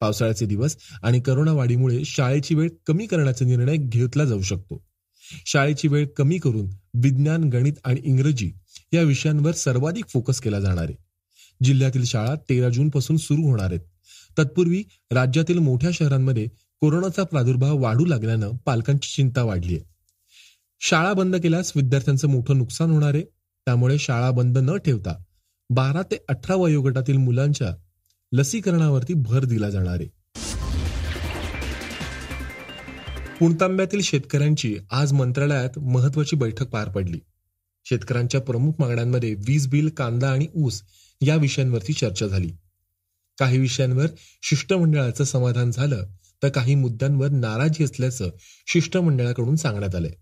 पावसाळ्याचे 0.00 0.46
दिवस 0.46 0.76
आणि 1.02 1.20
करोना 1.20 1.52
वाढीमुळे 1.52 2.04
शाळेची 2.04 2.54
वेळ 2.54 2.68
कमी 2.86 3.06
करण्याचा 3.06 3.44
निर्णय 3.44 3.76
घेतला 3.76 4.24
जाऊ 4.24 4.42
शकतो. 4.42 4.84
शाळेची 5.46 5.88
वेळ 5.88 6.06
कमी 6.06 6.38
करून 6.38 6.66
विज्ञान 6.94 7.44
गणित 7.44 7.72
आणि 7.84 8.00
इंग्रजी 8.04 8.52
या 8.92 9.02
विषयांवर 9.02 9.52
सर्वाधिक 9.52 10.04
फोकस 10.08 10.40
केला 10.40 10.60
जाणार 10.60 10.84
आहे. 10.84 10.94
जिल्ह्यातील 11.64 12.04
शाळा 12.04 12.34
तेरा 12.34 12.68
जून 12.68 12.88
पासून 12.88 13.16
सुरू 13.16 13.42
होणार 13.42 13.66
आहेत. 13.66 13.80
तत्पूर्वी 14.38 14.82
राज्यातील 15.10 15.58
मोठ्या 15.58 15.90
शहरांमध्ये 15.94 16.48
कोरोनाचा 16.80 17.22
प्रादुर्भाव 17.22 17.82
वाढू 17.82 18.04
लागल्यानं 18.04 18.50
पालकांची 18.64 19.08
चिंता 19.16 19.42
वाढली 19.42 19.74
आहे 19.74 19.84
शाळा 20.80 21.12
बंद 21.12 21.36
केल्यास 21.36 21.72
विद्यार्थ्यांचं 21.76 22.28
मोठं 22.28 22.58
नुकसान 22.58 22.90
होणार 22.90 23.14
आहे. 23.14 23.22
त्यामुळे 23.66 23.98
शाळा 23.98 24.30
बंद 24.30 24.58
न 24.58 24.76
ठेवता 24.76 25.14
बारा 25.70 26.02
ते 26.02 26.16
अठरा 26.28 26.54
वयोगटातील 26.54 27.16
मुलांच्या 27.16 27.74
लसीकरणावरती 28.32 29.14
भर 29.14 29.44
दिला 29.44 29.70
जाणार 29.70 30.00
आहे. 30.00 30.08
पुणतांब्यातील 33.40 34.00
शेतकऱ्यांची 34.00 34.76
आज 34.90 35.12
मंत्रालयात 35.12 35.78
महत्वाची 35.78 36.36
बैठक 36.36 36.68
पार 36.68 36.88
पडली. 36.88 37.20
शेतकऱ्यांच्या 37.84 38.40
प्रमुख 38.40 38.72
मागण्यांमध्ये 38.78 39.34
वीज 39.34 39.66
बिल 39.66 39.88
कांदा 39.88 40.30
आणि 40.30 40.46
ऊस 40.54 40.82
या 41.20 41.36
विषयांवरती 41.36 41.92
चर्चा 41.92 42.26
झाली. 42.26 42.50
काही 43.42 43.58
विषयांवर 43.58 44.06
शिष्टमंडळाचं 44.42 45.24
समाधान 45.24 45.70
झालं 45.70 46.06
तर 46.42 46.48
काही 46.48 46.74
मुद्द्यांवर 46.74 47.28
नाराजी 47.28 47.84
असल्याचं 47.84 48.30
शिष्टमंडळाकडून 48.66 49.56
सांगण्यात 49.56 49.94
आलंय. 49.94 50.12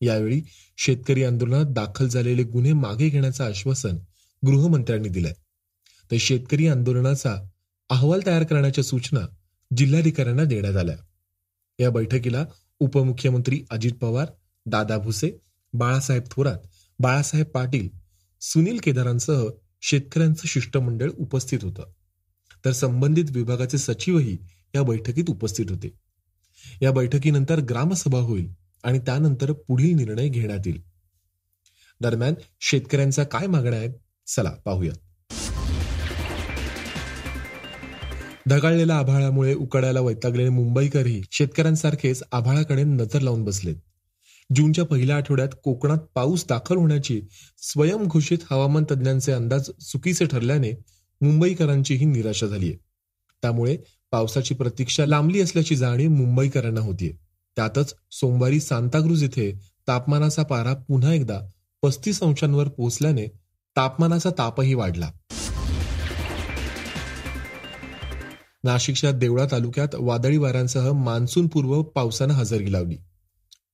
यावेळी 0.00 0.42
शेतकरी 0.78 1.24
आंदोलनात 1.24 1.64
दाखल 1.64 2.08
झालेले 2.08 2.42
गुन्हे 2.42 2.72
मागे 2.72 3.08
घेण्याचं 3.08 3.44
आश्वासन 3.44 3.96
गृहमंत्र्यांनी 4.46 5.08
दिलंय. 5.08 5.32
तर 6.10 6.16
शेतकरी 6.20 6.68
आंदोलनाचा 6.68 7.36
अहवाल 7.90 8.20
तयार 8.26 8.44
करण्याच्या 8.44 8.84
सूचना 8.84 9.20
जिल्हाधिकाऱ्यांना 9.76 10.44
देण्यात 10.44 10.76
आल्या. 10.76 10.96
या 11.78 11.90
बैठकीला 11.90 12.44
उपमुख्यमंत्री 12.80 13.64
अजित 13.70 13.92
पवार 13.92 14.26
दादा 14.66 14.98
भुसे 14.98 15.30
बाळासाहेब 15.72 16.22
थोरात 16.30 16.58
बाळासाहेब 16.98 17.46
पाटील 17.46 17.88
सुनील 18.40 18.78
केदारांसह 18.82 19.48
शेतकऱ्यांचं 19.82 20.46
शिष्टमंडळ 20.46 21.10
उपस्थित 21.18 21.58
होतं. 21.62 21.84
तर 22.64 22.72
संबंधित 22.72 23.24
विभागाचे 23.30 23.78
सचिवही 23.78 24.36
या 24.74 24.82
बैठकीत 24.82 25.24
उपस्थित 25.28 25.66
होते. 25.70 25.92
या 26.82 26.90
बैठकीनंतर 26.92 27.60
ग्रामसभा 27.60 28.18
होईल 28.18 28.52
आणि 28.84 28.98
त्यानंतर 28.98 29.52
पुढील 29.52 29.94
निर्णय 29.96 30.28
घेण्यात 30.28 30.66
येईल. 30.66 30.80
दरम्यान 32.00 32.34
शेतकऱ्यांचा 32.60 33.24
काय 33.24 33.46
मागण्या 33.46 33.78
आहेत? 33.78 33.90
चला 34.26 34.50
पाहूया 34.64 34.92
ढगाळलेल्या 38.48 38.98
आभाळामुळे 38.98 39.54
उकडायला 39.54 40.00
वैतागलेले 40.00 40.48
मुंबईकरही 40.48 41.22
शेतकऱ्यांसारखेच 41.32 42.22
आभाळाकडे 42.32 42.84
नजर 42.84 43.20
लावून 43.20 43.44
बसलेत. 43.44 43.76
जूनच्या 44.56 44.84
पहिल्या 44.84 45.16
आठवड्यात 45.16 45.48
कोकणात 45.64 45.98
पाऊस 46.14 46.44
दाखल 46.48 46.76
होण्याची 46.76 47.20
स्वयंघोषित 47.58 48.38
हवामान 48.50 48.84
तज्ज्ञांचे 48.90 49.32
अंदाज 49.32 49.70
चुकीचे 49.80 50.24
ठरल्याने 50.24 50.72
मुंबईकरांचीही 51.22 52.04
निराशा 52.04 52.46
झालीय. 52.46 52.72
त्यामुळे 53.42 53.76
पावसाची 54.10 54.54
प्रतीक्षा 54.54 55.06
लांबली 55.06 55.40
असल्याची 55.40 55.76
जाणीव 55.76 56.10
मुंबईकरांना 56.10 56.80
होतीये. 56.80 57.12
त्यातच 57.56 57.94
सोमवारी 58.10 58.60
सांताक्रूज 58.60 59.24
इथे 59.24 59.52
तापमानाचा 59.88 60.42
पारा 60.42 60.74
पुन्हा 60.74 61.14
एकदा 61.14 61.40
पस्तीस 61.82 62.22
अंशांवर 62.22 62.68
पोहोचल्याने 62.68 63.26
तापमानाचा 63.76 64.30
तापही 64.30 64.74
वाढला. 64.74 65.12
नाशिकच्या 68.64 69.12
देवळा 69.12 69.46
तालुक्यात 69.52 69.88
वादळी 69.94 70.36
वाऱ्यांसह 70.36 70.92
मान्सूनपूर्व 70.92 71.82
पावसानं 71.82 72.34
हजेरी 72.34 72.72
लावली. 72.72 72.96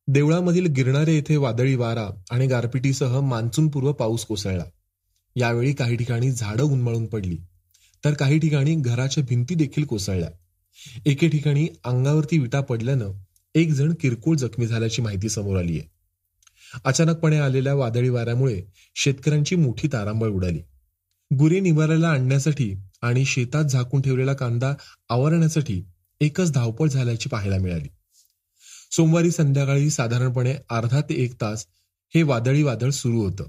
देवळामधील 0.08 0.66
गिरणारे 0.66 1.14
येथे 1.14 1.36
वादळी 1.36 1.74
वारा 1.74 2.08
आणि 2.30 2.46
गारपिटीसह 2.46 3.20
मान्सूनपूर्व 3.20 3.92
पाऊस 3.92 4.24
कोसळला. 4.24 4.64
यावेळी 5.38 5.72
काही 5.72 5.96
ठिकाणी 5.96 6.30
झाडं 6.30 6.62
उन्मळून 6.62 7.06
पडली. 7.06 7.38
तर 8.04 8.14
काही 8.14 8.38
ठिकाणी 8.38 8.74
घराच्या 8.74 9.24
भिंती 9.28 9.54
देखील 9.54 9.84
कोसळल्या. 9.84 10.30
एके 11.06 11.28
ठिकाणी 11.28 11.68
अंगावरती 11.84 12.38
विटा 12.38 12.60
पडल्यानं 12.60 13.12
एक 13.54 13.72
जण 13.72 13.94
किरकोळ 14.00 14.36
जखमी 14.36 14.66
झाल्याची 14.66 15.02
माहिती 15.02 15.28
समोर 15.28 15.58
आली 15.58 15.78
आहे. 15.78 15.90
अचानकपणे 16.84 17.38
आलेल्या 17.38 17.74
वादळी 17.74 18.08
वाऱ्यामुळे 18.08 18.62
शेतकऱ्यांची 18.94 19.56
मोठी 19.56 19.88
तारांबळ 19.92 20.28
उडाली. 20.28 20.60
गुरे 21.30 21.60
निवारायला 21.60 22.08
आणण्यासाठी 22.08 22.74
आणि 23.02 23.24
शेतात 23.24 23.64
झाकून 23.64 24.00
ठेवलेला 24.00 24.32
कांदा 24.32 24.74
आवरण्यासाठी 25.08 25.84
एकच 26.20 26.52
धावपळ 26.52 26.88
झाल्याची 26.88 27.28
पाहायला 27.28 27.58
मिळाली. 27.58 27.88
सोमवारी 28.90 29.30
संध्याकाळी 29.30 29.90
साधारणपणे 29.90 30.54
अर्धा 30.70 31.00
ते 31.00 31.14
एक 31.14 31.40
तास 31.40 31.66
हे 32.14 32.22
वादळी 32.22 32.62
वादळ 32.62 32.90
सुरू 32.90 33.20
होतं. 33.20 33.44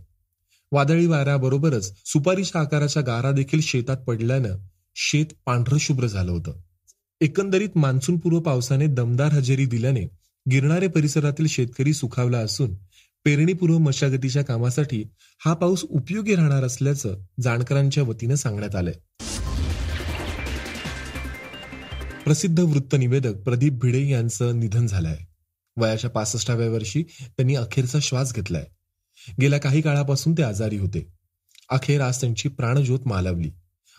वादळी 0.72 1.06
वाऱ्याबरोबरच 1.06 1.94
सुपारीच्या 2.06 2.62
आकाराच्या 2.62 3.02
गारा 3.02 3.32
देखील 3.32 3.62
शेतात 3.62 3.98
पडल्यानं 3.98 4.58
शेत 4.96 5.26
पांढरं 5.46 5.78
शुभ्र 5.78 6.08
झालं 6.08 6.32
होतं. 6.32 6.54
एकंदरीत 7.22 7.70
मान्सूनपूर्व 7.76 8.40
पावसाने 8.40 8.88
दमदार 8.88 9.32
हजेरी 9.32 9.66
दिल्याने 9.66 10.02
गिरणारे 10.52 10.88
परिसरातील 10.88 11.48
शेतकरी 11.48 11.94
सुखावला 11.94 12.38
असून 12.38 12.74
पेरणीपूर्व 13.26 13.78
मशागतीच्या 13.78 14.44
कामासाठी 14.44 15.04
हा 15.46 15.54
पाऊस 15.54 15.84
उपयोगी 15.84 16.36
राहणार 16.36 16.64
असल्याचं 16.64 17.16
जाणकारांच्या 17.40 18.04
वतीनं 18.04 18.36
सांगण्यात 18.36 18.76
आलंय. 18.76 18.94
प्रसिद्ध 22.24 22.60
वृत्तनिवेदक 22.60 23.36
प्रदीप 23.36 23.74
भिडे 23.74 24.10
यांचं 24.10 24.60
निधन 24.60 24.86
झालंय. 24.86 25.18
वयाच्या 25.78 26.10
पासष्टाव्या 26.10 26.70
वर्षी 26.70 27.04
त्यांनी 27.04 27.56
अखेरचा 27.56 28.00
श्वास 28.02 28.34
घेतलाय. 28.34 28.66
गेल्या 29.42 29.60
काही 29.60 29.82
काळापासून 29.82 30.34
ते 30.34 30.44
आजारी 30.44 30.78
होते. 30.78 31.08
अखेर 31.70 32.02
आज 32.02 32.20
त्यांची 32.20 32.50
प्राणज्योत 32.50 33.00
मालवली. 33.06 33.52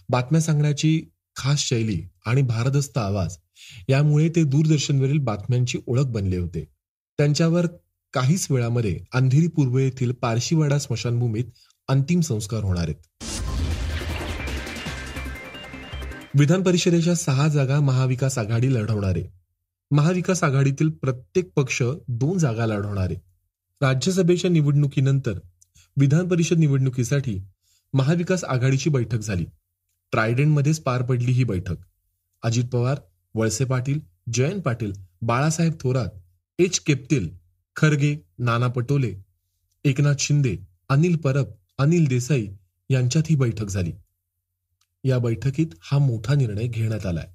बातम्या 0.09 0.41
सांगण्याची 0.41 1.03
खास 1.37 1.59
शैली 1.59 2.03
आणि 2.27 2.43
भारदस्त 2.43 2.99
आवाज 2.99 3.37
यामुळे 3.89 4.29
ते 4.29 4.45
दूरदर्शनवरील 4.45 5.19
बातम्यांची 5.19 5.79
ओळख 5.87 6.05
बनले 6.05 6.37
होते. 6.37 6.65
त्यांच्यावर 7.19 7.67
काहीच 8.13 8.47
वेळामध्ये 8.51 9.01
अंधेरी 9.13 9.47
पूर्व 9.47 9.79
येथील 9.79 10.13
पारशीवाडा 10.13 10.79
स्मशानभूमीत 10.79 11.45
अंतिम 11.89 12.21
संस्कार 12.21 12.65
होणार 12.65 12.83
आहेत. 12.83 12.95
विधान 16.39 16.63
परिषदेच्या 16.63 17.15
सहा 17.15 17.49
जागा 17.49 17.81
महाविकास 17.81 18.39
आघाडी 18.39 18.75
लढवणारे. 18.75 19.25
महाविकास 19.91 20.45
आघाडीतील 20.45 20.91
प्रत्येक 20.91 21.51
पक्ष 21.57 21.83
दोन 22.09 22.39
जागा 22.39 22.67
लढवणारे. 22.67 23.15
राज्यसभेच्या 23.83 24.51
निवडणुकीनंतर 24.51 25.39
विधान 25.97 26.29
परिषद 26.29 26.59
निवडणुकीसाठी 26.59 27.39
महाविकास 27.93 28.45
आघाडीची 28.45 28.91
बैठक 28.91 29.19
झाली. 29.19 29.45
ट्रायडेंटमध्येच 30.13 30.81
पार 30.81 31.03
पडली 31.03 31.33
ही 31.33 31.45
बैठक. 31.45 31.77
अजित 32.43 32.65
पवार 32.65 33.01
वळसे 33.35 33.65
पाटील 33.65 34.01
जयंत 34.33 34.63
पाटील 34.63 34.93
बाळासाहेब 35.23 35.73
थोरात 35.81 36.09
एच 36.59 36.81
केप्तील 36.81 37.29
खरगे 37.77 38.15
नाना 38.39 38.67
पटोले 38.67 39.15
एकनाथ 39.85 40.15
शिंदे 40.19 40.57
अनिल 40.89 41.17
परब 41.17 41.47
अनिल 41.79 42.07
देसाई 42.07 42.49
यांच्यात 42.91 43.25
ही 43.31 43.37
बैठक 43.37 43.67
झाली. 43.67 43.93
या 45.05 45.19
बैठकीत 45.19 45.67
हा 45.81 45.99
मोठा 45.99 46.35
निर्णय 46.35 46.67
घेण्यात 46.67 47.07
आलाय. 47.07 47.29